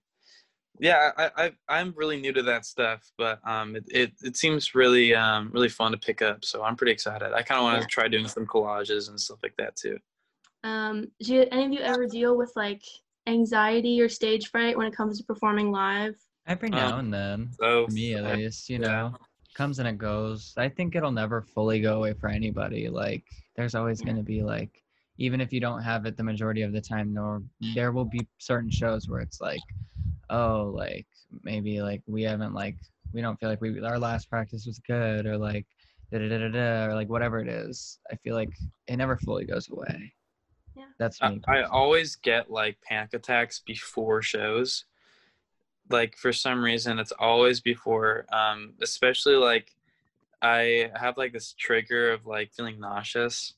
Yeah, 0.81 1.11
I, 1.15 1.29
I 1.37 1.51
I'm 1.69 1.93
really 1.95 2.19
new 2.19 2.33
to 2.33 2.41
that 2.41 2.65
stuff, 2.65 3.03
but 3.15 3.39
um, 3.47 3.75
it, 3.75 3.85
it, 3.87 4.11
it 4.23 4.35
seems 4.35 4.73
really 4.73 5.13
um 5.13 5.51
really 5.53 5.69
fun 5.69 5.91
to 5.91 5.97
pick 5.97 6.23
up. 6.23 6.43
So 6.43 6.63
I'm 6.63 6.75
pretty 6.75 6.91
excited. 6.91 7.33
I 7.33 7.43
kind 7.43 7.59
of 7.59 7.65
want 7.65 7.75
to 7.77 7.81
Yeah. 7.83 7.87
try 7.87 8.07
doing 8.07 8.27
some 8.27 8.47
collages 8.47 9.07
and 9.07 9.19
stuff 9.19 9.37
like 9.43 9.55
that 9.57 9.75
too. 9.75 9.99
Um, 10.63 11.07
do 11.21 11.35
you, 11.35 11.45
any 11.51 11.65
of 11.65 11.71
you 11.71 11.79
ever 11.81 12.07
deal 12.07 12.35
with 12.35 12.51
like 12.55 12.83
anxiety 13.27 14.01
or 14.01 14.09
stage 14.09 14.49
fright 14.49 14.75
when 14.75 14.87
it 14.87 14.95
comes 14.95 15.19
to 15.19 15.23
performing 15.23 15.71
live? 15.71 16.15
Every 16.47 16.69
Um, 16.69 16.75
now 16.75 16.97
and 16.97 17.13
then. 17.13 17.51
So 17.59 17.85
For 17.85 17.91
me 17.93 18.15
at 18.15 18.25
I- 18.25 18.35
least, 18.35 18.67
you 18.67 18.79
yeah. 18.79 18.87
know. 18.87 19.15
Comes 19.53 19.77
and 19.79 19.87
it 19.87 19.99
goes. 19.99 20.53
I 20.57 20.67
think 20.67 20.95
it'll 20.95 21.11
never 21.11 21.43
fully 21.43 21.79
go 21.81 21.97
away 21.97 22.13
for 22.13 22.27
anybody. 22.27 22.89
Like 22.89 23.23
there's 23.55 23.75
always 23.75 23.99
Yeah. 24.01 24.07
gonna 24.07 24.23
be 24.23 24.41
like 24.41 24.81
even 25.17 25.41
if 25.41 25.53
you 25.53 25.59
don't 25.59 25.83
have 25.83 26.07
it 26.07 26.17
the 26.17 26.23
majority 26.23 26.63
of 26.63 26.71
the 26.73 26.81
time, 26.81 27.13
nor 27.13 27.43
there 27.75 27.91
will 27.91 28.05
be 28.05 28.25
certain 28.39 28.71
shows 28.71 29.07
where 29.07 29.19
it's 29.19 29.39
like, 29.39 29.59
oh, 30.31 30.71
like 30.75 31.05
maybe 31.43 31.81
like 31.81 32.01
we 32.07 32.23
haven't 32.23 32.53
like 32.53 32.77
we 33.13 33.21
don't 33.21 33.39
feel 33.39 33.49
like 33.49 33.61
we 33.61 33.79
our 33.83 33.99
last 33.99 34.29
practice 34.29 34.65
was 34.65 34.79
good 34.79 35.25
or 35.25 35.37
like 35.37 35.65
da 36.11 36.19
da 36.19 36.29
da 36.29 36.37
da 36.37 36.47
da 36.49 36.85
or 36.85 36.95
like 36.95 37.09
whatever 37.09 37.39
it 37.39 37.47
is. 37.47 37.99
I 38.11 38.15
feel 38.15 38.35
like 38.35 38.49
it 38.87 38.97
never 38.97 39.17
fully 39.17 39.45
goes 39.45 39.69
away. 39.69 40.13
Yeah. 40.75 40.85
That's 40.97 41.21
I, 41.21 41.29
me. 41.29 41.41
I 41.47 41.63
always 41.63 42.15
get 42.15 42.49
like 42.49 42.81
panic 42.81 43.13
attacks 43.13 43.59
before 43.59 44.21
shows. 44.21 44.85
Like 45.89 46.15
for 46.17 46.31
some 46.31 46.63
reason, 46.63 46.99
it's 46.99 47.11
always 47.11 47.59
before. 47.59 48.25
Um, 48.31 48.73
especially 48.81 49.35
like 49.35 49.75
I 50.41 50.91
have 50.95 51.17
like 51.17 51.33
this 51.33 51.53
trigger 51.57 52.11
of 52.11 52.25
like 52.25 52.53
feeling 52.53 52.79
nauseous, 52.79 53.53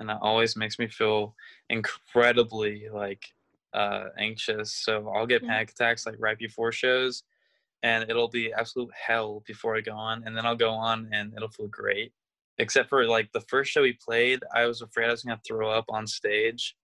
and 0.00 0.08
that 0.08 0.18
always 0.20 0.56
makes 0.56 0.78
me 0.78 0.88
feel 0.88 1.34
incredibly 1.70 2.88
like 2.92 3.32
uh, 3.74 4.04
anxious. 4.18 4.72
So 4.72 5.10
I'll 5.14 5.26
get 5.26 5.46
panic 5.46 5.70
attacks 5.70 6.06
like 6.06 6.16
right 6.18 6.38
before 6.38 6.72
shows, 6.72 7.22
and 7.82 8.08
it'll 8.08 8.28
be 8.28 8.52
absolute 8.52 8.90
hell 8.94 9.42
before 9.46 9.76
I 9.76 9.80
go 9.80 9.92
on, 9.92 10.22
and 10.24 10.36
then 10.36 10.46
I'll 10.46 10.56
go 10.56 10.70
on 10.70 11.08
and 11.12 11.32
it'll 11.34 11.48
feel 11.48 11.68
great. 11.68 12.12
Except 12.58 12.88
for 12.88 13.06
like 13.06 13.30
the 13.32 13.42
first 13.42 13.70
show 13.70 13.82
we 13.82 13.92
played, 13.92 14.40
I 14.54 14.66
was 14.66 14.82
afraid 14.82 15.06
I 15.06 15.12
was 15.12 15.22
gonna 15.22 15.40
throw 15.46 15.70
up 15.70 15.84
on 15.88 16.06
stage. 16.06 16.76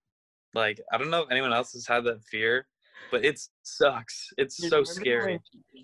Like 0.53 0.79
I 0.91 0.97
don't 0.97 1.09
know 1.09 1.23
if 1.23 1.31
anyone 1.31 1.53
else 1.53 1.73
has 1.73 1.85
had 1.87 2.05
that 2.05 2.23
fear, 2.23 2.67
but 3.11 3.25
it 3.25 3.41
sucks. 3.63 4.31
It's 4.37 4.57
Dude, 4.57 4.69
so 4.69 4.83
scary. 4.83 5.39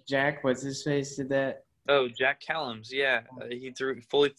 Jack, 0.08 0.44
what's 0.44 0.62
his 0.62 0.84
face, 0.84 1.18
did 1.18 1.30
that? 1.30 1.66
Oh, 1.90 2.08
Jack 2.08 2.42
Callums, 2.48 2.90
yeah, 2.92 3.22
uh, 3.42 3.46
he 3.50 3.72
threw 3.72 4.00
fully. 4.02 4.34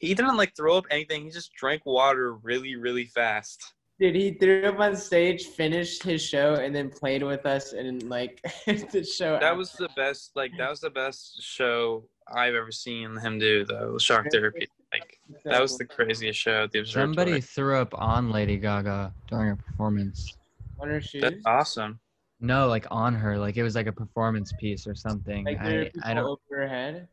He 0.00 0.14
didn't 0.14 0.36
like 0.36 0.56
throw 0.56 0.78
up 0.78 0.86
anything. 0.90 1.24
He 1.24 1.30
just 1.30 1.52
drank 1.52 1.84
water 1.84 2.34
really, 2.34 2.74
really 2.76 3.04
fast. 3.04 3.74
Dude, 3.98 4.14
he 4.14 4.32
threw 4.32 4.64
up 4.66 4.78
on 4.78 4.94
stage, 4.94 5.46
finished 5.46 6.02
his 6.02 6.22
show, 6.22 6.54
and 6.54 6.74
then 6.74 6.90
played 6.90 7.22
with 7.22 7.46
us 7.46 7.72
and 7.72 8.02
like 8.10 8.42
the 8.66 9.02
show. 9.04 9.32
That 9.34 9.42
after. 9.44 9.56
was 9.56 9.72
the 9.72 9.88
best. 9.96 10.32
Like 10.36 10.52
that 10.58 10.68
was 10.68 10.80
the 10.80 10.90
best 10.90 11.42
show 11.42 12.04
I've 12.28 12.54
ever 12.54 12.72
seen 12.72 13.16
him 13.16 13.38
do. 13.38 13.64
Though 13.64 13.96
shock 13.96 14.26
Therapy, 14.30 14.68
like 14.92 15.18
that 15.44 15.62
was 15.62 15.78
the 15.78 15.86
craziest 15.86 16.38
show 16.38 16.64
at 16.64 16.72
the 16.72 16.80
observatory. 16.80 17.06
Somebody 17.06 17.40
threw 17.40 17.78
up 17.78 17.94
on 17.98 18.30
Lady 18.30 18.58
Gaga 18.58 19.14
during 19.28 19.52
a 19.52 19.56
performance. 19.56 20.36
on 20.78 20.88
her 20.88 21.00
shoes. 21.00 21.22
That's 21.22 21.46
awesome. 21.46 21.98
No, 22.38 22.68
like 22.68 22.86
on 22.90 23.14
her, 23.14 23.38
like 23.38 23.56
it 23.56 23.62
was 23.62 23.74
like 23.74 23.86
a 23.86 23.92
performance 23.92 24.52
piece 24.60 24.86
or 24.86 24.94
something. 24.94 25.46
Like 25.46 25.62
there 25.62 25.84
were 25.84 25.90
I, 26.04 26.10
I 26.10 26.14
don't 26.14 26.24
over 26.26 26.38
her 26.50 26.68
head. 26.68 27.08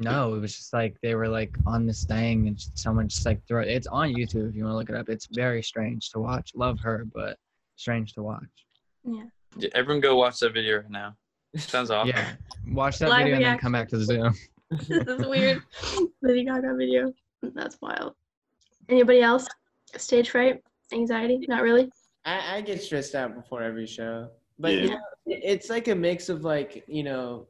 Know. 0.00 0.34
It 0.34 0.40
was 0.40 0.56
just 0.56 0.72
like 0.72 0.96
they 1.02 1.14
were 1.14 1.28
like 1.28 1.56
on 1.66 1.86
this 1.86 2.04
thing 2.04 2.48
and 2.48 2.60
someone 2.74 3.08
just 3.08 3.24
like 3.26 3.46
throw 3.46 3.62
it. 3.62 3.68
It's 3.68 3.86
on 3.86 4.10
YouTube 4.14 4.48
if 4.48 4.54
you 4.54 4.64
want 4.64 4.72
to 4.74 4.76
look 4.76 4.90
it 4.90 4.96
up. 4.96 5.08
It's 5.08 5.26
very 5.26 5.62
strange 5.62 6.10
to 6.10 6.18
watch. 6.20 6.52
Love 6.54 6.78
her, 6.80 7.04
but 7.14 7.36
strange 7.76 8.12
to 8.14 8.22
watch. 8.22 8.42
Yeah. 9.04 9.24
Yeah, 9.56 9.68
Everyone 9.74 10.00
go 10.00 10.16
watch 10.16 10.40
that 10.40 10.52
video 10.52 10.78
right 10.78 10.90
now. 10.90 11.16
Sounds 11.56 11.90
awesome. 11.90 12.08
Yeah. 12.08 12.32
Watch 12.72 12.98
that 12.98 13.08
Live 13.08 13.24
video 13.24 13.36
and 13.36 13.44
then 13.44 13.58
come 13.58 13.72
back 13.72 13.88
to 13.90 13.98
the 13.98 14.04
Zoom. 14.04 14.34
this 14.70 14.88
is 14.90 15.26
weird. 15.26 15.62
Lady 16.22 16.44
Gaga 16.44 16.74
video. 16.76 17.12
That's 17.42 17.78
wild. 17.80 18.14
Anybody 18.88 19.20
else? 19.22 19.46
Stage 19.96 20.30
fright? 20.30 20.62
Anxiety? 20.92 21.44
Not 21.48 21.62
really. 21.62 21.90
I, 22.24 22.56
I 22.56 22.60
get 22.62 22.82
stressed 22.82 23.14
out 23.14 23.34
before 23.34 23.62
every 23.62 23.86
show, 23.86 24.30
but 24.58 24.72
Yeah. 24.72 24.80
you 24.82 24.88
know, 24.90 24.98
it's 25.26 25.70
like 25.70 25.88
a 25.88 25.94
mix 25.94 26.28
of 26.28 26.42
like 26.44 26.84
you 26.88 27.02
know, 27.04 27.46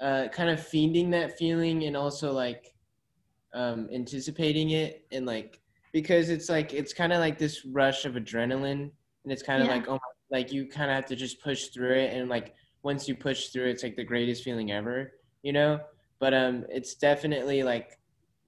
uh, 0.00 0.28
kind 0.28 0.50
of 0.50 0.60
fiending 0.60 1.10
that 1.10 1.38
feeling 1.38 1.84
and 1.84 1.96
also 1.96 2.32
like 2.32 2.74
um, 3.54 3.88
anticipating 3.92 4.70
it 4.70 5.06
and 5.12 5.24
like 5.26 5.60
because 5.92 6.28
it's 6.28 6.48
like 6.48 6.74
it's 6.74 6.92
kind 6.92 7.12
of 7.12 7.20
like 7.20 7.38
this 7.38 7.64
rush 7.64 8.04
of 8.04 8.14
adrenaline 8.14 8.90
and 9.24 9.32
it's 9.32 9.42
kind 9.42 9.62
of 9.62 9.68
Yeah. 9.68 9.74
like 9.74 9.88
oh 9.88 9.94
my, 9.94 9.98
like 10.38 10.52
you 10.52 10.66
kind 10.66 10.90
of 10.90 10.94
have 10.96 11.06
to 11.06 11.16
just 11.16 11.40
push 11.42 11.68
through 11.68 11.94
it 11.94 12.12
and 12.14 12.28
like 12.28 12.54
once 12.82 13.08
you 13.08 13.14
push 13.16 13.48
through 13.48 13.66
it, 13.66 13.70
it's 13.70 13.82
like 13.82 13.96
the 13.96 14.04
greatest 14.04 14.44
feeling 14.44 14.70
ever, 14.70 15.12
you 15.42 15.52
know. 15.52 15.80
But 16.20 16.34
um, 16.34 16.64
it's 16.68 16.94
definitely 16.94 17.62
like 17.62 17.98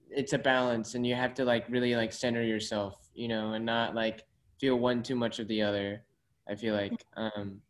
it's 0.09 0.33
a 0.33 0.37
balance 0.39 0.95
and 0.95 1.05
you 1.05 1.13
have 1.15 1.33
to 1.35 1.45
like 1.45 1.67
really 1.69 1.95
like 1.95 2.13
center 2.13 2.43
yourself, 2.43 3.09
you 3.13 3.27
know, 3.27 3.53
and 3.53 3.65
not 3.65 3.95
like 3.95 4.23
feel 4.59 4.75
one 4.77 5.03
too 5.03 5.15
much 5.15 5.39
of 5.39 5.47
the 5.47 5.61
other. 5.61 6.03
I 6.47 6.55
feel 6.55 6.73
like, 6.73 7.05
um, 7.15 7.61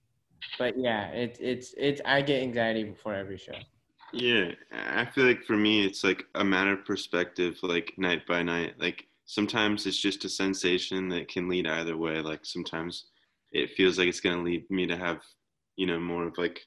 but 0.58 0.78
yeah, 0.78 1.08
it, 1.10 1.38
it's 1.40 1.74
it's 1.78 2.02
I 2.06 2.22
get 2.22 2.42
anxiety 2.42 2.84
before 2.84 3.14
every 3.14 3.38
show. 3.38 3.56
Yeah, 4.12 4.52
I 4.72 5.06
feel 5.06 5.26
like 5.26 5.44
for 5.44 5.56
me, 5.56 5.86
it's 5.86 6.04
like 6.04 6.26
a 6.36 6.44
matter 6.44 6.74
of 6.74 6.86
perspective, 6.86 7.58
like 7.62 7.94
night 7.98 8.26
by 8.28 8.42
night. 8.42 8.74
Like 8.80 9.06
sometimes 9.26 9.86
it's 9.86 10.00
just 10.00 10.26
a 10.26 10.30
sensation 10.30 11.10
that 11.10 11.28
can 11.28 11.48
lead 11.48 11.68
either 11.68 11.96
way. 11.96 12.20
Like 12.22 12.46
sometimes 12.46 13.06
it 13.52 13.72
feels 13.72 14.00
like 14.00 14.08
it's 14.08 14.20
going 14.20 14.38
to 14.38 14.44
lead 14.44 14.70
me 14.72 14.88
to 14.88 14.98
have, 14.98 15.22
you 15.76 15.86
know, 15.86 16.00
more 16.00 16.26
of 16.26 16.38
like 16.38 16.66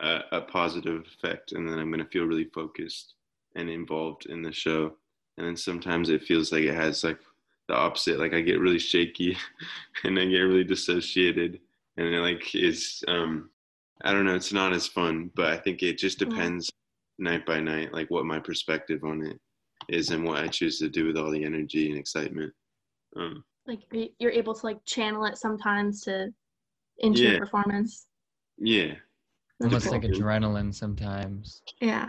a, 0.00 0.20
a 0.32 0.40
positive 0.40 1.04
effect, 1.06 1.52
and 1.52 1.68
then 1.68 1.78
I'm 1.78 1.90
going 1.90 2.04
to 2.04 2.10
feel 2.10 2.24
really 2.24 2.50
focused 2.52 3.14
and 3.54 3.70
involved 3.70 4.26
in 4.26 4.42
the 4.42 4.52
show. 4.52 4.96
And 5.38 5.46
then 5.46 5.56
sometimes 5.56 6.10
it 6.10 6.24
feels 6.24 6.52
like 6.52 6.64
it 6.64 6.74
has 6.74 7.04
like 7.04 7.18
the 7.68 7.74
opposite. 7.74 8.18
Like 8.18 8.34
I 8.34 8.40
get 8.40 8.60
really 8.60 8.78
shaky, 8.78 9.36
and 10.04 10.18
I 10.18 10.24
get 10.24 10.40
really 10.40 10.64
dissociated, 10.64 11.60
and 12.00 12.14
it 12.14 12.20
like 12.20 12.54
is 12.54 13.04
um 13.08 13.50
I 14.02 14.12
don't 14.12 14.24
know, 14.24 14.34
it's 14.34 14.52
not 14.52 14.72
as 14.72 14.86
fun, 14.86 15.30
but 15.36 15.46
I 15.52 15.58
think 15.58 15.82
it 15.82 15.98
just 15.98 16.20
Yeah. 16.20 16.28
depends 16.28 16.70
night 17.18 17.44
by 17.44 17.60
night, 17.60 17.92
like 17.92 18.10
what 18.10 18.24
my 18.24 18.38
perspective 18.38 19.04
on 19.04 19.24
it 19.26 19.38
is 19.90 20.10
and 20.10 20.24
what 20.24 20.38
I 20.42 20.48
choose 20.48 20.78
to 20.78 20.88
do 20.88 21.06
with 21.06 21.18
all 21.18 21.30
the 21.30 21.44
energy 21.44 21.90
and 21.90 21.98
excitement. 21.98 22.52
Um, 23.16 23.44
Like 23.66 23.80
you're 24.18 24.30
able 24.30 24.54
to 24.54 24.66
like 24.66 24.78
channel 24.86 25.26
it 25.26 25.36
sometimes 25.36 26.00
to 26.02 26.32
into 26.98 27.22
Yeah. 27.22 27.30
your 27.32 27.38
performance. 27.40 28.06
yeah. 28.58 28.94
Almost 29.62 29.84
cool. 29.84 29.92
like 29.92 30.02
adrenaline 30.02 30.74
sometimes. 30.74 31.60
Yeah. 31.82 32.08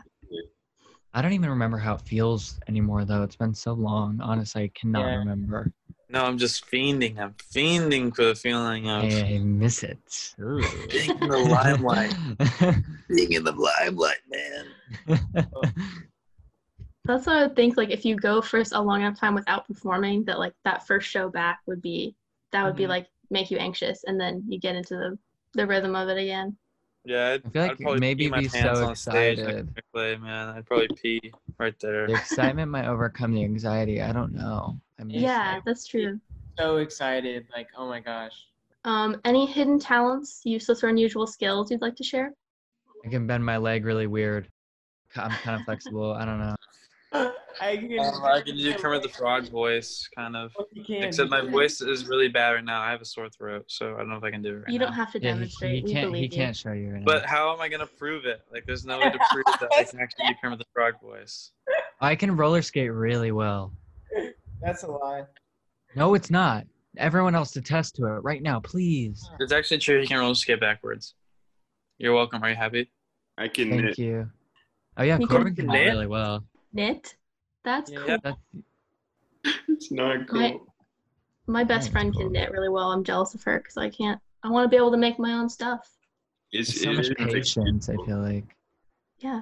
I 1.14 1.22
don't 1.22 1.34
even 1.34 1.50
remember 1.50 1.78
how 1.78 1.96
it 1.96 2.02
feels 2.02 2.58
anymore 2.70 3.04
though. 3.04 3.24
It's 3.24 3.36
been 3.36 3.54
so 3.54 3.74
long. 3.74 4.22
Honestly, 4.22 4.64
I 4.64 4.72
cannot 4.80 5.08
Yeah. 5.08 5.16
remember. 5.18 5.70
No, 6.12 6.26
I'm 6.26 6.38
just 6.38 6.70
fiending. 6.70 7.18
I'm 7.20 7.34
fiending 7.54 8.14
for 8.14 8.26
the 8.26 8.36
feeling 8.36 8.90
of 8.90 9.04
I 9.06 9.38
miss 9.42 9.84
it. 9.84 10.34
Ooh. 10.42 10.62
being 10.92 11.18
in 11.22 11.28
the 11.30 11.38
limelight. 11.38 12.14
being 13.10 13.32
in 13.32 13.44
the 13.46 13.54
limelight, 13.54 14.20
man. 14.30 14.66
That's 17.06 17.26
what 17.26 17.36
I 17.36 17.44
would 17.44 17.56
think. 17.56 17.78
Like 17.78 17.90
if 17.92 18.04
you 18.06 18.16
go 18.16 18.42
for 18.42 18.62
a 18.74 18.82
long 18.82 19.02
enough 19.02 19.18
time 19.20 19.36
without 19.36 19.68
performing, 19.68 20.26
that 20.26 20.38
like 20.38 20.54
that 20.66 20.86
first 20.86 21.10
show 21.10 21.30
back 21.30 21.60
would 21.66 21.82
be 21.82 22.16
that 22.52 22.66
would 22.66 22.76
be 22.76 22.84
Mhm. 22.84 22.90
like 22.90 23.08
make 23.30 23.50
you 23.50 23.58
anxious, 23.58 24.04
and 24.04 24.20
then 24.20 24.44
you 24.48 24.60
get 24.60 24.76
into 24.76 24.96
the 24.96 25.18
the 25.54 25.66
rhythm 25.66 25.96
of 25.96 26.10
it 26.10 26.18
again. 26.18 26.58
Yeah, 27.04 27.32
I'd, 27.32 27.46
I 27.46 27.50
feel 27.50 27.62
like 27.64 27.86
I'd 27.86 28.00
maybe 28.00 28.30
be 28.30 28.48
so 28.48 28.86
on 28.86 28.96
stage 28.96 29.40
like 29.40 29.48
excited. 29.48 29.74
Ric 29.76 29.86
Flair, 29.92 30.20
man. 30.20 30.50
I'd 30.50 30.66
probably 30.66 30.90
pee 30.90 31.34
right 31.58 31.78
there. 31.80 32.08
the 32.08 32.14
excitement 32.20 32.70
might 32.70 32.88
overcome 32.88 33.34
the 33.34 33.44
anxiety. 33.44 34.02
I 34.02 34.12
don't 34.12 34.34
know. 34.34 34.80
I 35.00 35.04
miss 35.04 35.16
Yeah, 35.16 35.58
it. 35.58 35.64
that's 35.66 35.88
true. 35.88 36.20
So 36.60 36.78
excited, 36.78 37.48
like 37.54 37.70
oh 37.76 37.88
my 37.88 38.00
gosh. 38.00 38.34
Um, 38.84 39.20
any 39.26 39.46
hidden 39.46 39.80
talents, 39.80 40.42
useless 40.44 40.84
or 40.84 40.90
unusual 40.90 41.26
skills 41.28 41.72
you'd 41.72 41.82
like 41.82 41.96
to 41.96 42.04
share? 42.04 42.34
I 43.06 43.10
can 43.10 43.26
bend 43.26 43.44
my 43.46 43.58
leg 43.58 43.86
really 43.86 44.08
weird. 44.08 44.48
I'm 45.16 45.32
kind 45.32 45.60
of 45.60 45.66
flexible. 45.66 46.14
I 46.14 46.26
don't 46.26 46.40
know. 46.40 46.56
I 47.60 47.78
can, 47.78 48.00
Um, 48.00 48.24
I 48.24 48.42
can 48.42 48.56
do 48.56 48.74
Kermit 48.76 49.04
the 49.04 49.10
Frog 49.10 49.48
voice, 49.50 50.08
kind 50.16 50.36
of. 50.36 50.56
Can't. 50.88 51.06
Except 51.06 51.30
my 51.30 51.42
voice 51.42 51.82
is 51.82 52.08
really 52.08 52.28
bad 52.28 52.52
right 52.52 52.64
now. 52.64 52.82
I 52.82 52.92
have 52.92 53.02
a 53.02 53.06
sore 53.06 53.30
throat, 53.30 53.66
so 53.68 53.96
I 53.96 53.98
don't 54.00 54.10
know 54.10 54.16
if 54.16 54.24
I 54.24 54.32
can 54.32 54.42
do 54.42 54.50
it 54.50 54.60
right 54.60 54.70
You 54.70 54.80
don't 54.80 54.94
have 54.94 55.12
to 55.14 55.20
Yeah, 55.22 55.30
he, 55.32 55.34
demonstrate. 55.36 55.76
he 55.76 55.82
we 55.84 55.92
can't. 55.94 56.16
He 56.16 56.30
can't 56.30 56.56
show 56.56 56.72
you 56.72 56.92
right 56.92 57.06
But 57.06 57.24
now. 57.24 57.28
how 57.30 57.54
am 57.54 57.62
I 57.62 57.68
gonna 57.70 57.86
prove 57.88 58.26
it? 58.26 58.42
Like, 58.52 58.66
there's 58.66 58.86
no 58.86 59.00
way 59.00 59.10
to 59.12 59.20
prove 59.32 59.46
that 59.60 59.70
I 59.78 59.84
can 59.84 60.00
actually 60.00 60.28
do 60.30 60.34
Kermit 60.42 60.60
the 60.60 60.66
Frog 60.74 60.94
voice. 61.02 61.52
I 62.02 62.16
can 62.16 62.36
roller 62.36 62.62
skate 62.62 62.92
really 62.92 63.32
well. 63.32 63.74
That's 64.62 64.84
a 64.84 64.88
lie. 64.88 65.24
No, 65.96 66.14
it's 66.14 66.30
not. 66.32 66.66
Everyone 66.98 67.36
else 67.36 67.56
attest 67.56 67.96
to 67.96 68.06
it 68.06 68.20
right 68.24 68.42
now, 68.42 68.60
please. 68.60 69.30
It's 69.40 69.52
actually 69.54 69.78
true. 69.80 70.02
He 70.02 70.08
can 70.08 70.20
roller 70.20 70.36
skate 70.36 70.60
backwards. 70.60 71.16
You're 71.98 72.14
welcome. 72.14 72.44
Are 72.44 72.50
you 72.50 72.56
happy? 72.56 72.92
I 73.38 73.48
can 73.48 73.70
Thank 73.70 73.82
knit. 73.84 73.98
you. 74.00 74.30
Oh 74.98 75.04
yeah, 75.04 75.18
You 75.20 75.28
Corbin 75.28 75.56
can 75.56 75.68
can 75.68 75.68
knit 75.68 75.86
knit? 75.86 75.94
really 75.94 76.08
well. 76.08 76.44
Knit. 76.74 77.16
That's 77.64 77.92
Yeah. 77.92 77.98
cool. 78.00 78.18
That's, 78.24 78.38
It's 79.68 79.92
not 79.92 80.28
cool. 80.28 80.40
My, 80.40 80.60
my 81.48 81.64
best 81.64 81.88
Nice. 81.88 81.92
friend 81.92 82.16
can 82.16 82.32
knit 82.32 82.52
really 82.52 82.70
well. 82.70 82.92
I'm 82.92 83.04
jealous 83.04 83.34
of 83.34 83.44
her 83.44 83.60
because 83.60 83.78
I 83.78 83.90
can't. 83.90 84.20
I 84.44 84.50
want 84.50 84.66
to 84.66 84.70
be 84.70 84.78
able 84.78 84.92
to 84.92 84.98
make 84.98 85.20
my 85.20 85.34
own 85.34 85.50
stuff. 85.50 85.90
It's, 86.52 86.70
there's 86.74 86.84
so 86.84 86.92
it 86.92 86.94
much 86.96 87.06
is, 87.06 87.16
like, 87.20 87.34
patience. 87.34 87.90
I 87.90 87.96
feel 88.06 88.20
like. 88.20 88.46
Yeah. 89.20 89.42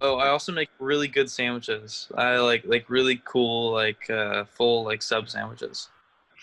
Oh, 0.00 0.16
I 0.16 0.28
also 0.28 0.52
make 0.52 0.70
really 0.78 1.08
good 1.08 1.30
sandwiches. 1.30 2.08
I 2.14 2.38
like 2.38 2.64
like 2.64 2.88
really 2.88 3.20
cool 3.24 3.72
like 3.72 4.08
uh, 4.08 4.44
full 4.44 4.82
like 4.84 5.02
sub 5.02 5.28
sandwiches. 5.28 5.90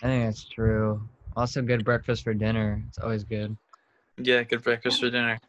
I 0.04 0.08
think 0.08 0.26
that's 0.26 0.44
true. 0.44 1.02
Also, 1.36 1.62
good 1.64 1.84
breakfast 1.84 2.24
for 2.24 2.34
dinner. 2.36 2.84
It's 2.88 3.00
always 3.00 3.24
good. 3.24 3.58
Yeah, 4.18 4.44
good 4.44 4.64
breakfast 4.64 5.00
for 5.00 5.10
dinner. 5.10 5.40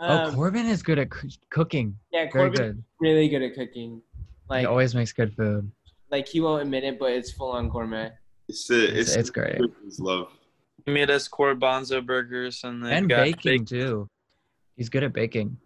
oh, 0.00 0.06
Um, 0.28 0.34
Corbin 0.34 0.66
is 0.66 0.82
good 0.82 0.98
at 1.00 1.10
coo- 1.10 1.28
cooking. 1.50 1.96
yeah, 2.12 2.26
Very 2.32 2.50
Corbin's 2.50 2.58
good. 2.58 2.84
really 3.00 3.28
good 3.28 3.42
at 3.42 3.54
cooking. 3.54 4.02
He 4.48 4.54
Like, 4.54 4.66
always 4.66 4.94
makes 4.94 5.12
good 5.12 5.34
food. 5.34 5.70
like 6.10 6.26
he 6.28 6.40
won't 6.40 6.62
admit 6.62 6.84
it, 6.84 6.98
but 6.98 7.12
it's 7.12 7.30
full 7.32 7.50
on 7.52 7.68
gourmet. 7.68 8.10
It's 8.48 8.70
It's, 8.70 9.10
it's, 9.10 9.16
it's 9.16 9.30
great. 9.30 9.60
It's 9.86 9.98
love. 10.00 10.32
He 10.86 10.92
made 10.92 11.10
us 11.10 11.28
Corbonzo 11.28 12.04
burgers 12.04 12.64
and 12.64 12.82
then 12.82 12.92
And 12.92 13.08
got 13.08 13.24
baking 13.24 13.64
bacon. 13.64 13.66
too. 13.66 14.08
He's 14.76 14.88
good 14.88 15.02
at 15.02 15.12
baking. 15.12 15.58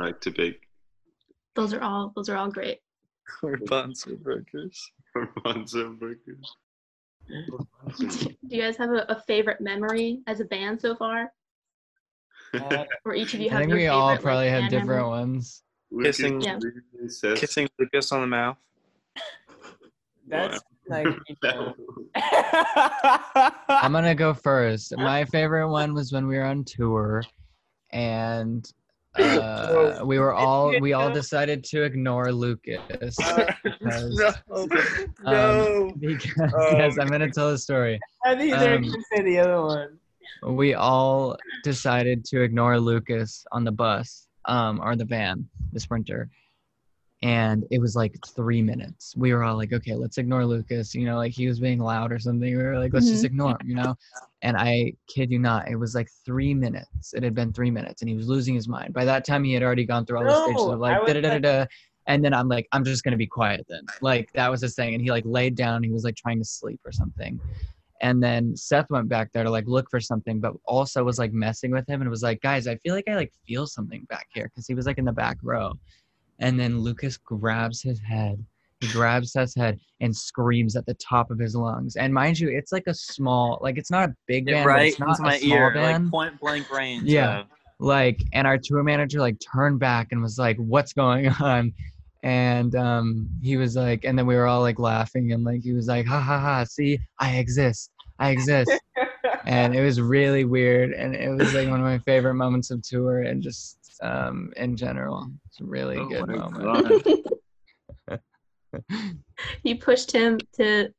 I 0.00 0.04
like 0.06 0.20
to 0.22 0.30
bake 0.32 0.62
Those 1.54 1.72
are 1.74 1.80
all. 1.82 2.12
Those 2.16 2.28
are 2.28 2.36
all 2.36 2.50
great. 2.50 2.78
Corbonzo 3.40 4.18
burgers. 4.20 4.90
garbanzo 5.16 5.96
burgers. 5.98 6.56
Do 7.98 8.36
you 8.48 8.60
guys 8.62 8.76
have 8.78 8.90
a, 8.90 9.04
a 9.08 9.20
favorite 9.28 9.60
memory 9.60 10.22
as 10.26 10.40
a 10.40 10.44
band 10.44 10.80
so 10.80 10.96
far? 10.96 11.32
Uh, 12.54 12.84
Or 13.04 13.14
each 13.14 13.32
of 13.34 13.40
you 13.40 13.46
I 13.48 13.52
have 13.52 13.58
think 13.60 13.70
your 13.70 13.78
we 13.78 13.86
all 13.86 14.08
favorite, 14.08 14.14
like, 14.14 14.22
probably 14.22 14.48
have 14.48 14.64
different 14.70 14.88
memory? 14.88 15.04
ones. 15.08 15.62
Lucas, 15.92 16.16
Kissing- 16.16 16.40
Yeah. 16.40 16.58
Kissing 17.36 17.68
Lucas 17.78 18.10
on 18.12 18.22
the 18.22 18.26
mouth. 18.26 18.56
that's 20.28 20.60
like 20.88 21.06
you. 21.06 21.36
I'm 23.68 23.92
gonna 23.92 24.14
go 24.14 24.34
first. 24.34 24.96
My 24.96 25.24
favorite 25.26 25.68
one 25.68 25.94
was 25.94 26.12
when 26.12 26.26
we 26.26 26.36
were 26.36 26.44
on 26.44 26.64
tour, 26.64 27.22
and 27.90 28.64
uh, 29.18 30.00
we 30.04 30.18
were 30.18 30.32
all 30.32 30.78
we 30.80 30.94
all 30.94 31.10
decided 31.20 31.62
to 31.64 31.82
ignore 31.82 32.32
Lucas 32.32 32.80
because, 32.88 33.18
no, 34.48 34.66
um, 35.26 35.92
because 36.00 36.52
Oh, 36.54 36.76
yes, 36.78 36.98
I'm 36.98 37.08
gonna 37.08 37.30
tell 37.30 37.50
the 37.50 37.58
story. 37.58 38.00
I 38.24 38.34
think 38.34 38.52
they're 38.54 38.76
Um, 38.76 38.82
gonna 38.82 39.02
say 39.14 39.22
the 39.22 39.38
other 39.38 39.60
one. 39.62 39.98
We 40.44 40.74
all 40.74 41.36
decided 41.62 42.24
to 42.26 42.40
ignore 42.42 42.80
Lucas 42.80 43.44
on 43.52 43.64
the 43.64 43.70
bus, 43.72 44.26
um, 44.46 44.80
or 44.80 44.96
the 44.96 45.04
van, 45.04 45.48
the 45.72 45.80
sprinter. 45.80 46.28
And 47.24 47.64
it 47.70 47.78
was 47.78 47.94
like 47.94 48.16
three 48.34 48.62
minutes. 48.62 49.14
We 49.16 49.32
were 49.32 49.44
all 49.44 49.56
like, 49.56 49.72
okay, 49.72 49.94
let's 49.94 50.18
ignore 50.18 50.44
Lucas. 50.44 50.92
You 50.92 51.06
know, 51.06 51.16
like 51.16 51.32
he 51.32 51.46
was 51.46 51.60
being 51.60 51.78
loud 51.78 52.10
or 52.10 52.18
something. 52.18 52.56
We 52.56 52.60
were 52.60 52.78
like, 52.78 52.92
let's 52.92 53.10
just 53.10 53.22
Mhm. 53.22 53.26
ignore 53.26 53.50
him, 53.60 53.68
you 53.68 53.76
know? 53.76 53.94
And 54.42 54.56
I 54.56 54.94
kid 55.06 55.30
you 55.30 55.38
not, 55.38 55.68
it 55.68 55.76
was 55.76 55.94
like 55.94 56.08
three 56.26 56.52
minutes. 56.52 57.14
It 57.14 57.22
had 57.22 57.32
been 57.32 57.52
three 57.52 57.70
minutes 57.70 58.02
and 58.02 58.08
he 58.08 58.16
was 58.16 58.26
losing 58.26 58.56
his 58.56 58.66
mind. 58.66 58.92
By 58.92 59.04
that 59.04 59.24
time, 59.24 59.44
he 59.44 59.52
had 59.52 59.62
already 59.62 59.84
gone 59.84 60.04
through 60.04 60.18
all 60.18 60.24
the 60.24 60.34
stages 60.34 60.66
of 60.66 60.80
like, 60.80 60.96
da 61.06 61.12
da 61.12 61.20
da 61.20 61.38
da. 61.38 61.66
And 62.08 62.24
then 62.24 62.34
I'm 62.34 62.48
like, 62.48 62.66
I'm 62.72 62.84
just 62.84 63.04
going 63.04 63.12
to 63.12 63.18
be 63.18 63.28
quiet 63.28 63.64
then. 63.68 63.84
Like, 64.00 64.32
that 64.32 64.50
was 64.50 64.60
his 64.60 64.74
thing. 64.74 64.92
And 64.94 65.00
he 65.00 65.10
like 65.12 65.22
laid 65.24 65.54
down. 65.54 65.84
He 65.84 65.90
was 65.92 66.02
like 66.02 66.16
trying 66.16 66.38
to 66.40 66.44
sleep 66.44 66.80
or 66.84 66.90
something. 66.90 67.38
And 68.02 68.20
then 68.22 68.56
Seth 68.56 68.90
went 68.90 69.08
back 69.08 69.30
there 69.32 69.44
to 69.44 69.50
like 69.50 69.66
look 69.68 69.88
for 69.88 70.00
something, 70.00 70.40
but 70.40 70.52
also 70.64 71.04
was 71.04 71.18
like 71.20 71.32
messing 71.32 71.70
with 71.70 71.88
him 71.88 72.00
and 72.00 72.10
was 72.10 72.22
like, 72.22 72.40
guys, 72.42 72.66
I 72.66 72.76
feel 72.76 72.94
like 72.94 73.08
I 73.08 73.14
like 73.14 73.32
feel 73.46 73.66
something 73.66 74.04
back 74.10 74.26
here 74.34 74.50
because 74.52 74.66
he 74.66 74.74
was 74.74 74.86
like 74.86 74.98
in 74.98 75.04
the 75.04 75.12
back 75.12 75.38
row. 75.42 75.72
And 76.40 76.58
then 76.58 76.80
Lucas 76.80 77.16
grabs 77.16 77.80
his 77.80 78.00
head 78.00 78.44
He 78.80 78.88
grabs 78.88 79.30
Seth's 79.32 79.54
head 79.54 79.78
and 80.00 80.14
screams 80.14 80.74
at 80.74 80.84
the 80.84 80.94
top 80.94 81.30
of 81.30 81.38
his 81.38 81.54
lungs. 81.54 81.94
And 81.94 82.12
mind 82.12 82.40
you, 82.40 82.48
it's 82.50 82.72
like 82.72 82.88
a 82.88 82.94
small, 82.94 83.60
like 83.62 83.78
it's 83.78 83.90
not 83.92 84.08
a 84.08 84.14
big 84.26 84.46
band, 84.46 84.64
but 84.64 84.68
right 84.68 84.90
it's 84.90 84.98
not 84.98 85.20
a 85.20 85.22
my 85.22 85.38
small 85.38 85.52
ear, 85.56 85.72
band. 85.72 86.04
like 86.06 86.10
point 86.10 86.40
blank 86.40 86.72
range. 86.72 87.04
Yeah. 87.04 87.40
uh, 87.40 87.44
like 87.78 88.22
and 88.32 88.46
our 88.46 88.58
tour 88.58 88.82
manager 88.82 89.20
like 89.20 89.36
turned 89.40 89.78
back 89.78 90.08
and 90.10 90.22
was 90.22 90.38
like 90.38 90.56
what's 90.56 90.92
going 90.92 91.28
on 91.40 91.72
and 92.22 92.76
um 92.76 93.28
he 93.42 93.56
was 93.56 93.74
like 93.74 94.04
and 94.04 94.16
then 94.18 94.26
we 94.26 94.36
were 94.36 94.46
all 94.46 94.60
like 94.60 94.78
laughing 94.78 95.32
and 95.32 95.44
like 95.44 95.62
he 95.62 95.72
was 95.72 95.88
like 95.88 96.06
ha 96.06 96.20
ha 96.20 96.38
ha 96.38 96.64
see 96.64 96.98
i 97.18 97.36
exist 97.36 97.90
i 98.18 98.30
exist 98.30 98.70
and 99.44 99.74
it 99.74 99.82
was 99.82 100.00
really 100.00 100.44
weird 100.44 100.92
and 100.92 101.16
it 101.16 101.30
was 101.30 101.52
like 101.54 101.68
one 101.68 101.80
of 101.80 101.86
my 101.86 101.98
favorite 102.00 102.34
moments 102.34 102.70
of 102.70 102.80
tour 102.82 103.22
and 103.22 103.42
just 103.42 103.78
um 104.02 104.52
in 104.56 104.76
general 104.76 105.28
it's 105.48 105.60
a 105.60 105.64
really 105.64 105.98
Oh 105.98 106.08
good 106.08 106.28
moment 106.28 107.06
you 109.64 109.76
pushed 109.78 110.12
him 110.12 110.38
to 110.54 110.92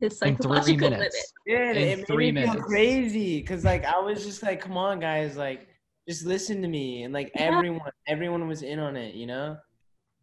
his 0.00 0.22
in 0.22 0.36
three 0.36 0.76
psychological 0.76 0.88
limit. 0.88 1.00
minutes 1.00 1.32
Dude, 1.46 1.76
In 1.76 1.88
it 1.88 1.98
made 1.98 2.06
three 2.06 2.32
me 2.32 2.42
feel 2.42 2.62
crazy 2.62 3.40
because 3.40 3.64
like 3.64 3.84
I 3.84 3.98
was 3.98 4.24
just 4.24 4.42
like, 4.42 4.60
come 4.60 4.76
on, 4.76 5.00
guys, 5.00 5.36
like 5.36 5.68
just 6.08 6.24
listen 6.24 6.62
to 6.62 6.68
me, 6.68 7.02
and 7.02 7.12
like 7.12 7.30
Yeah. 7.34 7.48
everyone, 7.48 7.90
everyone 8.06 8.48
was 8.48 8.62
in 8.62 8.78
on 8.78 8.96
it, 8.96 9.14
you 9.14 9.26
know. 9.26 9.56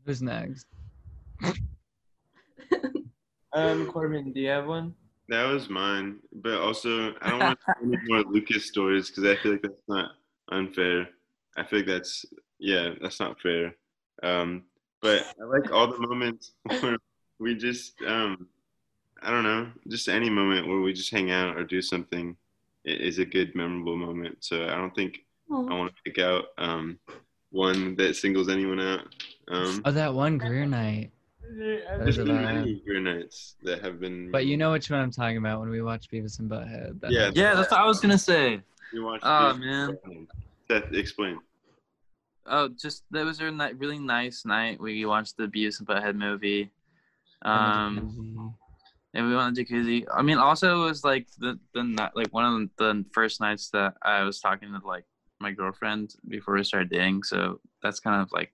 Who's 0.07 0.21
next 0.23 0.65
Um, 3.53 3.87
Corbin, 3.87 4.33
do 4.33 4.39
you 4.41 4.49
have 4.49 4.67
one? 4.67 4.93
That 5.29 5.45
was 5.51 5.69
mine, 5.69 6.17
but 6.33 6.59
also 6.59 7.13
I 7.21 7.29
don't 7.29 7.41
want 7.41 7.57
to 7.59 7.65
tell 7.65 7.75
any 7.83 7.97
more 8.07 8.21
Lucas 8.23 8.65
stories 8.67 9.09
because 9.09 9.23
I 9.25 9.35
feel 9.41 9.53
like 9.53 9.61
that's 9.61 9.81
not 9.87 10.11
unfair. 10.51 11.07
I 11.57 11.63
feel 11.63 11.79
like 11.79 11.87
that's 11.87 12.25
yeah, 12.59 12.91
that's 13.01 13.19
not 13.19 13.39
fair. 13.41 13.73
Um, 14.23 14.63
but 15.01 15.33
I 15.41 15.45
like 15.45 15.71
all 15.71 15.87
the 15.87 15.99
moments 15.99 16.51
where 16.81 16.97
we 17.39 17.55
just 17.55 17.93
um, 18.05 18.47
I 19.23 19.31
don't 19.31 19.43
know, 19.43 19.69
just 19.87 20.07
any 20.09 20.29
moment 20.29 20.67
where 20.67 20.81
we 20.81 20.93
just 20.93 21.11
hang 21.11 21.31
out 21.31 21.57
or 21.57 21.63
do 21.63 21.81
something 21.81 22.35
i- 22.85 22.89
is 22.91 23.17
a 23.19 23.25
good 23.25 23.55
memorable 23.55 23.95
moment. 23.97 24.37
So 24.41 24.65
I 24.65 24.75
don't 24.75 24.93
think 24.95 25.19
I 25.71 25.73
want 25.77 25.95
to 25.95 26.01
pick 26.03 26.19
out 26.19 26.45
um, 26.57 26.99
one 27.57 27.95
that 27.95 28.15
singles 28.15 28.47
anyone 28.49 28.79
out. 28.79 29.01
Um, 29.49 29.81
oh 29.85 29.91
that 29.91 30.13
one 30.13 30.37
greer 30.37 30.65
night 30.65 31.11
there's 31.57 31.99
Those 32.05 32.19
are 32.19 32.25
been 32.25 32.35
bad. 32.43 32.55
many 32.55 32.81
Greer 32.85 32.99
nights 32.99 33.55
that 33.63 33.81
have 33.81 33.99
been. 34.01 34.29
but 34.31 34.45
you 34.45 34.57
know 34.57 34.71
which 34.73 34.89
one 34.91 34.99
i'm 34.99 35.11
talking 35.11 35.37
about 35.37 35.61
when 35.61 35.69
we 35.69 35.81
watch 35.81 36.09
beavis 36.11 36.39
and 36.39 36.49
butthead 36.51 36.99
that 37.01 37.11
Yeah. 37.11 37.31
yeah, 37.33 37.55
that's 37.55 37.71
what 37.71 37.79
I 37.79 37.85
was 37.85 37.99
gonna 38.01 38.17
say. 38.17 38.61
You 38.93 39.03
watched 39.05 39.23
Oh, 39.25 39.53
Beavis 39.55 39.59
man. 39.59 39.97
and 40.05 40.27
Seth, 40.67 40.93
explain. 40.93 41.39
Oh, 42.45 42.67
just 42.69 43.03
that 43.11 43.23
was 43.25 43.39
a 43.41 43.49
ni- 43.51 43.73
really 43.83 43.99
nice 43.99 44.45
night. 44.45 44.79
We 44.79 45.05
watched 45.05 45.35
the 45.37 45.47
Beavis 45.47 45.79
and 45.79 45.87
Butthead 45.87 46.15
movie. 46.15 46.71
Um, 47.43 48.53
and 49.13 49.27
we 49.27 49.35
went 49.35 49.55
to 49.55 49.63
jacuzzi. 49.65 50.05
I 50.13 50.21
mean, 50.21 50.37
also 50.37 50.81
it 50.83 50.85
was 50.85 51.03
like 51.03 51.27
the 51.39 51.57
the 51.73 51.83
night, 51.83 52.11
like 52.15 52.33
one 52.33 52.45
of 52.45 52.69
the 52.77 53.05
first 53.13 53.39
nights 53.41 53.69
that 53.71 53.95
I 54.01 54.23
was 54.23 54.39
talking 54.41 54.69
to 54.73 54.85
like 54.85 55.05
my 55.39 55.51
girlfriend 55.51 56.15
before 56.27 56.55
we 56.55 56.63
started 56.63 56.89
dating. 56.89 57.23
So 57.23 57.59
that's 57.81 57.99
kind 57.99 58.21
of 58.21 58.31
like 58.31 58.53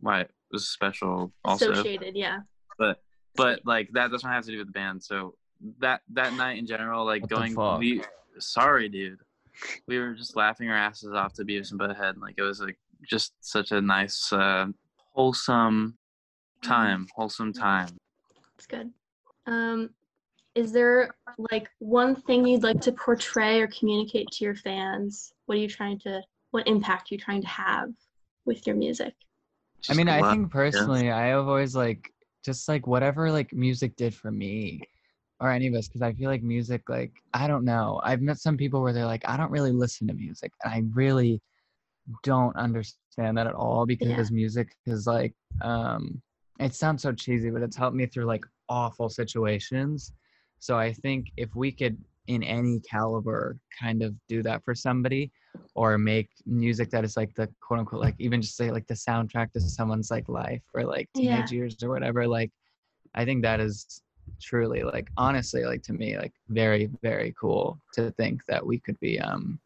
why 0.00 0.22
it 0.22 0.30
was 0.50 0.68
special. 0.68 1.32
Also, 1.44 1.72
Associated, 1.72 2.16
yeah. 2.16 2.40
but 2.78 3.02
but 3.36 3.60
like 3.64 3.90
that 3.92 4.10
doesn't 4.10 4.28
have 4.28 4.44
to 4.44 4.50
do 4.50 4.58
with 4.58 4.68
the 4.68 4.72
band. 4.72 5.02
So 5.02 5.34
that 5.80 6.02
that 6.12 6.34
night 6.34 6.58
in 6.58 6.66
general, 6.66 7.04
like 7.04 7.22
What 7.22 7.30
the 7.30 7.36
going, 7.36 7.54
fuck? 7.54 7.78
we 7.78 8.02
sorry, 8.38 8.88
dude. 8.88 9.18
We 9.86 9.98
were 9.98 10.14
just 10.14 10.36
laughing 10.36 10.68
our 10.68 10.76
asses 10.76 11.12
off 11.12 11.34
to 11.34 11.44
Beavis 11.44 11.70
and 11.70 11.80
Butthead. 11.80 12.20
Like 12.20 12.34
it 12.36 12.42
was 12.42 12.60
like 12.60 12.76
just 13.08 13.34
such 13.40 13.70
a 13.70 13.80
nice, 13.80 14.32
uh, 14.32 14.66
wholesome 15.12 15.96
time. 16.62 17.06
Wholesome 17.14 17.52
time. 17.52 17.88
That's 18.56 18.66
good. 18.66 18.90
Um, 19.46 19.90
is 20.54 20.72
there 20.72 21.14
like 21.50 21.68
one 21.78 22.14
thing 22.14 22.46
you'd 22.46 22.62
like 22.62 22.80
to 22.82 22.92
portray 22.92 23.60
or 23.60 23.66
communicate 23.68 24.28
to 24.32 24.44
your 24.44 24.54
fans? 24.54 25.32
What 25.46 25.58
are 25.58 25.60
you 25.60 25.68
trying 25.68 25.98
to? 26.00 26.22
What 26.52 26.68
impact 26.68 27.10
are 27.10 27.14
you 27.14 27.18
trying 27.18 27.42
to 27.42 27.48
have 27.48 27.90
with 28.44 28.66
your 28.66 28.76
music? 28.76 29.14
I 29.90 29.94
mean, 29.94 30.08
I 30.08 30.30
think 30.30 30.50
personally, 30.50 31.10
I 31.10 31.26
have 31.26 31.48
always 31.48 31.74
like 31.74 32.10
just 32.44 32.68
like 32.68 32.86
whatever 32.86 33.30
like 33.30 33.52
music 33.52 33.96
did 33.96 34.14
for 34.14 34.30
me 34.30 34.80
or 35.40 35.50
any 35.50 35.66
of 35.66 35.74
us, 35.74 35.88
because 35.88 36.02
I 36.02 36.12
feel 36.12 36.30
like 36.30 36.42
music, 36.42 36.88
like, 36.88 37.12
I 37.32 37.48
don't 37.48 37.64
know. 37.64 38.00
I've 38.04 38.22
met 38.22 38.38
some 38.38 38.56
people 38.56 38.80
where 38.80 38.92
they're 38.92 39.04
like, 39.04 39.28
I 39.28 39.36
don't 39.36 39.50
really 39.50 39.72
listen 39.72 40.06
to 40.06 40.14
music. 40.14 40.52
And 40.62 40.72
I 40.72 40.82
really 40.94 41.40
don't 42.22 42.54
understand 42.56 43.36
that 43.36 43.46
at 43.46 43.54
all 43.54 43.84
because 43.84 44.30
music 44.30 44.76
is 44.86 45.06
like, 45.06 45.34
um, 45.62 46.22
it 46.60 46.74
sounds 46.74 47.02
so 47.02 47.12
cheesy, 47.12 47.50
but 47.50 47.62
it's 47.62 47.76
helped 47.76 47.96
me 47.96 48.06
through 48.06 48.26
like 48.26 48.44
awful 48.68 49.08
situations. 49.08 50.12
So 50.64 50.78
I 50.78 50.94
think 50.94 51.30
if 51.36 51.54
we 51.54 51.70
could, 51.70 51.98
in 52.26 52.42
any 52.42 52.80
caliber, 52.80 53.58
kind 53.78 54.02
of 54.02 54.14
do 54.28 54.42
that 54.44 54.64
for 54.64 54.74
somebody, 54.74 55.30
or 55.74 55.98
make 55.98 56.30
music 56.46 56.88
that 56.88 57.04
is 57.04 57.18
like 57.18 57.34
the 57.34 57.50
quote 57.60 57.80
unquote 57.80 58.00
like 58.00 58.14
even 58.18 58.40
just 58.40 58.56
say 58.56 58.70
like 58.70 58.86
the 58.86 58.94
soundtrack 58.94 59.52
to 59.52 59.60
someone's 59.60 60.10
like 60.10 60.26
life 60.26 60.62
or 60.72 60.84
like 60.84 61.10
Yeah. 61.14 61.20
teenage 61.42 61.52
years 61.52 61.76
or 61.82 61.90
whatever 61.90 62.26
like 62.28 62.50
i 63.16 63.24
think 63.24 63.42
that 63.42 63.58
is 63.58 64.02
truly 64.40 64.84
like 64.84 65.08
honestly 65.16 65.64
like 65.64 65.82
to 65.82 65.92
me 65.92 66.16
like 66.16 66.32
very 66.48 66.88
very 67.02 67.34
cool 67.38 67.76
to 67.92 68.12
think 68.12 68.40
that 68.46 68.64
we 68.64 68.78
could 68.78 68.98
be 69.00 69.18
um 69.18 69.58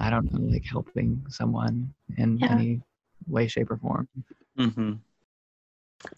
i 0.00 0.10
don't 0.10 0.30
know 0.32 0.40
like 0.52 0.64
helping 0.64 1.24
someone 1.28 1.94
in 2.18 2.38
Yeah. 2.40 2.50
any 2.50 2.80
way 3.28 3.46
shape 3.46 3.70
or 3.70 3.76
form 3.76 4.08
hmm 4.58 4.94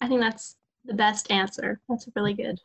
I 0.01 0.07
think 0.07 0.21
that's 0.21 0.55
the 0.85 0.93
best 0.93 1.31
answer. 1.31 1.79
That's 1.87 2.07
really 2.15 2.33
good. 2.33 2.59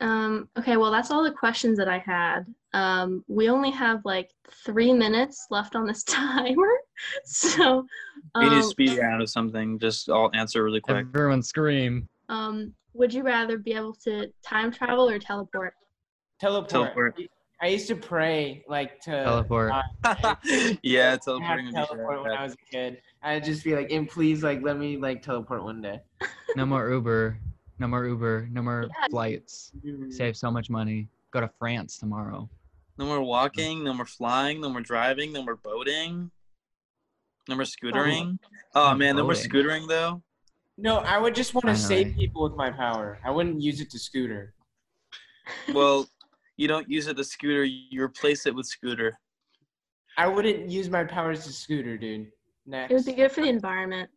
Um, 0.00 0.48
okay, 0.58 0.76
well, 0.76 0.90
that's 0.90 1.10
all 1.10 1.22
the 1.22 1.32
questions 1.32 1.76
that 1.78 1.88
I 1.88 1.98
had. 1.98 2.46
Um, 2.72 3.24
we 3.28 3.48
only 3.48 3.70
have 3.70 4.00
like 4.04 4.30
three 4.64 4.92
minutes 4.92 5.46
left 5.50 5.76
on 5.76 5.86
this 5.86 6.02
timer. 6.04 6.72
So, 7.24 7.86
We 8.34 8.44
need 8.44 8.50
to 8.50 8.56
um, 8.56 8.62
speed 8.62 8.92
it 8.92 9.00
out 9.00 9.20
of 9.20 9.28
something. 9.28 9.78
Just 9.78 10.08
I'll 10.08 10.30
answer 10.34 10.64
really 10.64 10.80
quick. 10.80 11.06
everyone 11.14 11.42
scream 11.42 12.08
um, 12.28 12.72
would 12.94 13.12
you 13.12 13.22
rather 13.22 13.58
be 13.58 13.72
able 13.72 13.94
to 14.04 14.32
time 14.44 14.72
travel 14.72 15.08
or 15.08 15.18
teleport? 15.18 15.74
Teleport. 16.40 16.70
Teleport. 16.70 17.20
I 17.60 17.68
used 17.68 17.88
to 17.88 17.96
pray 17.96 18.62
like 18.68 19.00
to 19.00 19.10
teleport 19.10 19.72
uh, 19.72 20.34
yeah, 20.82 21.12
have 21.12 21.20
teleporting 21.22 21.66
would 21.66 21.74
teleport 21.74 22.22
when. 22.22 22.32
I 22.32 22.42
was 22.42 22.52
a 22.52 22.70
kid. 22.70 23.00
I'd 23.22 23.44
just 23.44 23.64
be 23.64 23.74
like, 23.74 23.90
and 23.90 24.06
please 24.06 24.42
like 24.42 24.62
let 24.62 24.76
me 24.76 24.98
like 24.98 25.22
teleport 25.22 25.64
one 25.64 25.80
day. 25.80 26.00
no 26.54 26.66
more 26.66 26.90
uber 26.90 27.38
no 27.78 27.86
more 27.86 28.06
uber 28.06 28.48
no 28.50 28.62
more 28.62 28.86
Yeah. 28.88 29.08
flights 29.10 29.72
mm-hmm. 29.84 30.10
save 30.10 30.36
so 30.36 30.50
much 30.50 30.70
money 30.70 31.08
go 31.30 31.40
to 31.40 31.50
france 31.58 31.98
tomorrow 31.98 32.48
No 32.98 33.04
more 33.04 33.20
walking, 33.20 33.84
no 33.84 33.92
more 33.92 34.06
flying, 34.06 34.60
no 34.62 34.70
more 34.70 34.80
driving, 34.80 35.30
no 35.32 35.42
more 35.42 35.56
boating, 35.56 36.30
no 37.46 37.54
more 37.54 37.64
scootering. 37.66 38.38
Oh, 38.74 38.92
Oh, 38.92 38.94
man, 38.94 39.16
no 39.16 39.24
more 39.24 39.34
boating. 39.34 39.50
scootering 39.50 39.86
though. 39.86 40.22
No, 40.78 40.98
I 40.98 41.18
would 41.18 41.34
just 41.34 41.52
want 41.52 41.66
to 41.66 41.76
save 41.76 42.16
people 42.16 42.42
with 42.42 42.56
my 42.56 42.70
power. 42.70 43.18
I 43.22 43.30
wouldn't 43.30 43.60
use 43.60 43.82
it 43.82 43.90
to 43.90 43.98
scooter. 43.98 44.54
Well, 45.74 46.08
you 46.56 46.68
don't 46.68 46.88
use 46.88 47.06
it 47.06 47.16
to 47.18 47.24
scooter, 47.24 47.64
you 47.64 48.02
replace 48.02 48.46
it 48.46 48.54
with 48.54 48.66
scooter. 48.66 49.18
I 50.16 50.26
wouldn't 50.26 50.70
use 50.70 50.88
my 50.88 51.04
powers 51.04 51.44
to 51.44 51.52
scooter, 51.52 51.98
dude. 51.98 52.32
Next. 52.64 52.90
It 52.90 52.94
would 52.94 53.04
be 53.04 53.12
good 53.12 53.30
for 53.30 53.42
the 53.42 53.48
environment. 53.50 54.08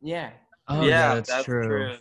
Yeah. 0.00 0.30
oh 0.68 0.82
yeah, 0.82 1.20
that's, 1.20 1.44
true. 1.44 1.96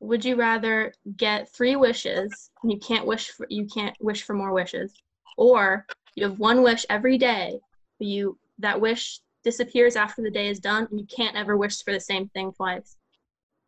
Would 0.00 0.24
you 0.24 0.36
rather 0.36 0.92
get 1.16 1.48
three 1.50 1.76
wishes 1.76 2.50
and 2.62 2.72
you 2.72 2.78
can't 2.78 3.06
wish 3.06 3.30
for 3.30 3.46
you 3.50 3.66
can't 3.66 3.94
wish 4.00 4.22
for 4.22 4.34
more 4.34 4.52
wishes, 4.52 4.94
or 5.36 5.86
you 6.14 6.24
have 6.28 6.38
one 6.38 6.62
wish 6.62 6.86
every 6.88 7.18
day, 7.18 7.60
but 7.98 8.06
you 8.06 8.38
that 8.58 8.80
wish 8.80 9.20
disappears 9.44 9.96
after 9.96 10.22
the 10.22 10.30
day 10.30 10.48
is 10.48 10.58
done 10.58 10.86
and 10.90 10.98
you 11.00 11.06
can't 11.06 11.36
ever 11.36 11.56
wish 11.56 11.82
for 11.82 11.92
the 11.92 12.00
same 12.00 12.28
thing 12.30 12.52
twice? 12.52 12.96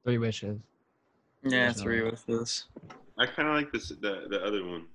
three 0.05 0.19
wishes 0.19 0.59
Yeah, 1.45 1.51
There's 1.67 1.83
three 1.83 2.01
no- 2.01 2.11
with 2.11 2.27
this. 2.27 2.65
I 3.19 3.27
kind 3.27 3.49
of 3.49 3.55
like 3.55 3.71
this 3.73 3.89
the 3.91 4.27
the 4.31 4.43
other 4.43 4.65
one. 4.65 4.87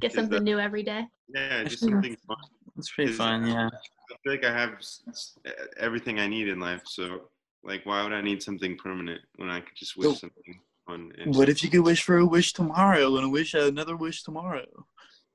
Get 0.00 0.12
something 0.14 0.30
that- 0.38 0.42
new 0.42 0.58
every 0.58 0.82
day. 0.82 1.06
Yeah, 1.28 1.64
just 1.64 1.80
something 1.90 2.16
fun. 2.26 2.36
It's 2.78 2.90
pretty 2.90 3.12
fun, 3.12 3.46
yeah. 3.46 3.68
I 3.68 4.16
feel 4.24 4.32
like 4.32 4.44
I 4.44 4.52
have 4.52 4.72
s- 4.78 5.02
s- 5.08 5.38
everything 5.76 6.18
I 6.18 6.26
need 6.26 6.48
in 6.48 6.58
life, 6.60 6.82
so 6.86 7.28
like, 7.62 7.84
why 7.86 8.02
would 8.02 8.12
I 8.12 8.20
need 8.22 8.42
something 8.42 8.76
permanent 8.76 9.20
when 9.36 9.50
I 9.50 9.60
could 9.60 9.76
just 9.76 9.96
wish 9.96 10.06
So- 10.08 10.14
something 10.14 10.60
fun? 10.86 11.12
and 11.18 11.34
What 11.34 11.48
if 11.48 11.62
you 11.62 11.70
could 11.70 11.80
wish 11.82 12.02
for 12.02 12.18
a 12.18 12.26
wish 12.26 12.52
tomorrow 12.52 13.16
and 13.16 13.26
a 13.26 13.28
wish 13.28 13.54
another 13.54 13.96
wish 13.96 14.22
tomorrow? 14.22 14.66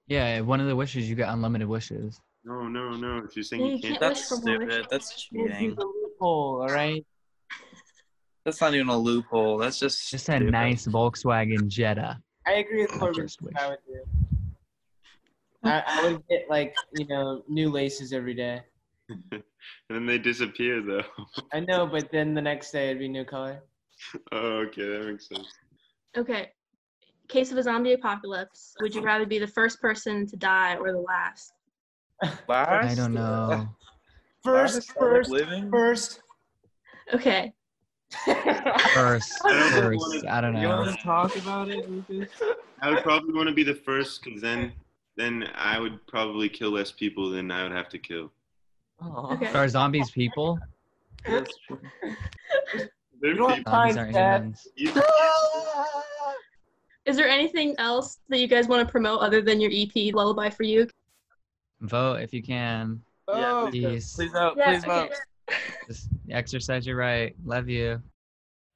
yeah 0.07 0.39
one 0.41 0.59
of 0.61 0.67
the 0.67 0.75
wishes 0.75 1.09
you 1.09 1.15
get 1.15 1.29
unlimited 1.29 1.67
wishes 1.67 2.19
No, 2.43 2.67
no, 2.67 2.91
no. 2.95 3.17
If 3.25 3.35
you're 3.35 3.43
saying 3.43 3.61
Yeah, 3.63 3.67
you 3.69 3.73
you 3.75 3.81
can't, 3.81 3.93
can't 3.93 4.01
That's 4.01 4.19
wish 4.31 4.39
for 4.39 4.45
more 4.45 4.55
stupid. 4.55 4.67
wishes. 4.67 4.87
That's 4.91 5.27
We'll 5.31 5.47
cheating. 5.47 5.75
loophole, 5.75 6.61
all 6.61 6.69
right? 6.69 7.03
That's 8.43 8.61
not 8.61 8.75
even 8.75 8.89
a 8.89 8.97
loophole. 8.97 9.57
That's 9.57 9.79
just 9.79 10.11
just 10.11 10.29
a 10.29 10.39
nice 10.39 10.85
volkswagen 10.85 11.67
jetta 11.67 12.21
I 12.45 12.53
agree 12.61 12.81
with 12.83 12.91
I'll 12.93 12.99
Corbin. 12.99 13.27
I 13.57 13.69
would 13.69 13.79
do. 13.87 13.99
I, 15.63 15.83
I 15.87 16.11
would 16.11 16.27
get 16.29 16.45
like 16.47 16.75
you 16.93 17.07
know 17.07 17.41
new 17.47 17.71
laces 17.71 18.13
every 18.13 18.35
day. 18.35 18.61
and 19.31 19.43
then 19.89 20.05
they 20.05 20.17
disappear 20.17 20.81
though. 20.81 21.03
I 21.53 21.59
know, 21.61 21.85
but 21.85 22.11
then 22.11 22.33
the 22.33 22.41
next 22.41 22.71
day 22.71 22.87
it'd 22.89 22.99
be 22.99 23.07
new 23.07 23.25
color. 23.25 23.61
Oh, 24.31 24.63
okay, 24.67 24.87
that 24.87 25.05
makes 25.07 25.27
sense. 25.29 25.47
Okay. 26.17 26.49
Case 27.27 27.51
of 27.51 27.57
a 27.57 27.63
zombie 27.63 27.93
apocalypse. 27.93 28.75
Would 28.81 28.93
you 28.93 29.01
rather 29.01 29.25
be 29.25 29.39
the 29.39 29.47
first 29.47 29.81
person 29.81 30.27
to 30.27 30.35
die 30.37 30.75
or 30.75 30.91
the 30.91 30.99
last? 30.99 31.53
Last? 32.47 32.47
I 32.49 32.95
don't 32.95 33.13
know. 33.13 33.67
First, 34.43 34.75
Last 34.75 34.91
first, 34.97 35.29
living? 35.31 35.69
first. 35.71 36.21
Okay. 37.13 37.51
First, 38.25 39.41
I 39.43 39.51
don't 39.53 39.71
first. 39.71 39.99
wanna- 39.99 40.31
I 40.31 40.41
don't 40.41 40.53
know. 40.53 40.61
You 40.61 40.67
want 40.67 40.97
to 40.97 41.03
talk 41.03 41.35
about 41.35 41.69
it, 41.69 41.89
Lucas? 41.89 42.29
I 42.81 42.91
would 42.91 43.03
probably 43.03 43.33
want 43.33 43.49
to 43.49 43.55
be 43.55 43.63
the 43.63 43.73
first 43.73 44.23
because 44.23 44.41
then, 44.41 44.73
then 45.17 45.49
I 45.55 45.79
would 45.79 46.05
probably 46.07 46.47
kill 46.47 46.71
less 46.71 46.91
people 46.91 47.29
than 47.31 47.49
I 47.49 47.63
would 47.63 47.71
have 47.71 47.89
to 47.89 47.97
kill. 47.99 48.31
Okay. 49.03 49.47
Are 49.47 49.67
zombies 49.67 50.09
people? 50.11 50.57
That's 51.27 51.51
true. 51.67 51.79
They're 53.21 53.33
don't. 53.35 53.63
Zombies 53.67 53.97
aren't 53.97 54.15
humans. 54.15 54.67
Is 57.05 57.15
there 57.17 57.27
anything 57.27 57.75
else 57.77 58.19
that 58.29 58.39
you 58.39 58.47
guys 58.47 58.67
want 58.67 58.85
to 58.87 58.91
promote 58.91 59.19
other 59.19 59.41
than 59.41 59.61
your 59.61 59.69
EP, 59.73 60.13
Lullaby 60.13 60.49
for 60.49 60.63
You? 60.63 60.87
Vote 61.81 62.15
if 62.21 62.33
you 62.33 62.41
can. 62.41 62.99
Yeah, 63.27 63.51
Oh, 63.63 63.67
please, 63.69 64.13
please 64.15 64.31
vote. 64.31 64.55
Yeah, 64.57 64.71
please 64.71 64.85
vote. 64.85 65.11
okay. 65.11 65.59
Just 65.87 66.09
exercise 66.31 66.87
your 66.87 66.95
right. 66.97 67.35
Love 67.45 67.69
you. 67.69 68.01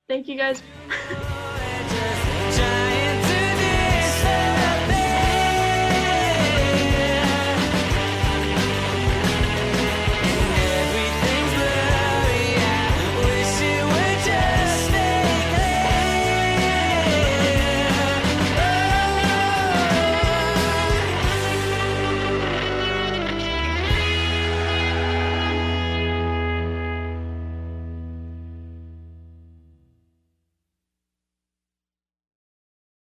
Thank 0.07 0.27
you 0.27 0.37
guys. 0.37 0.61
Giant 2.55 2.85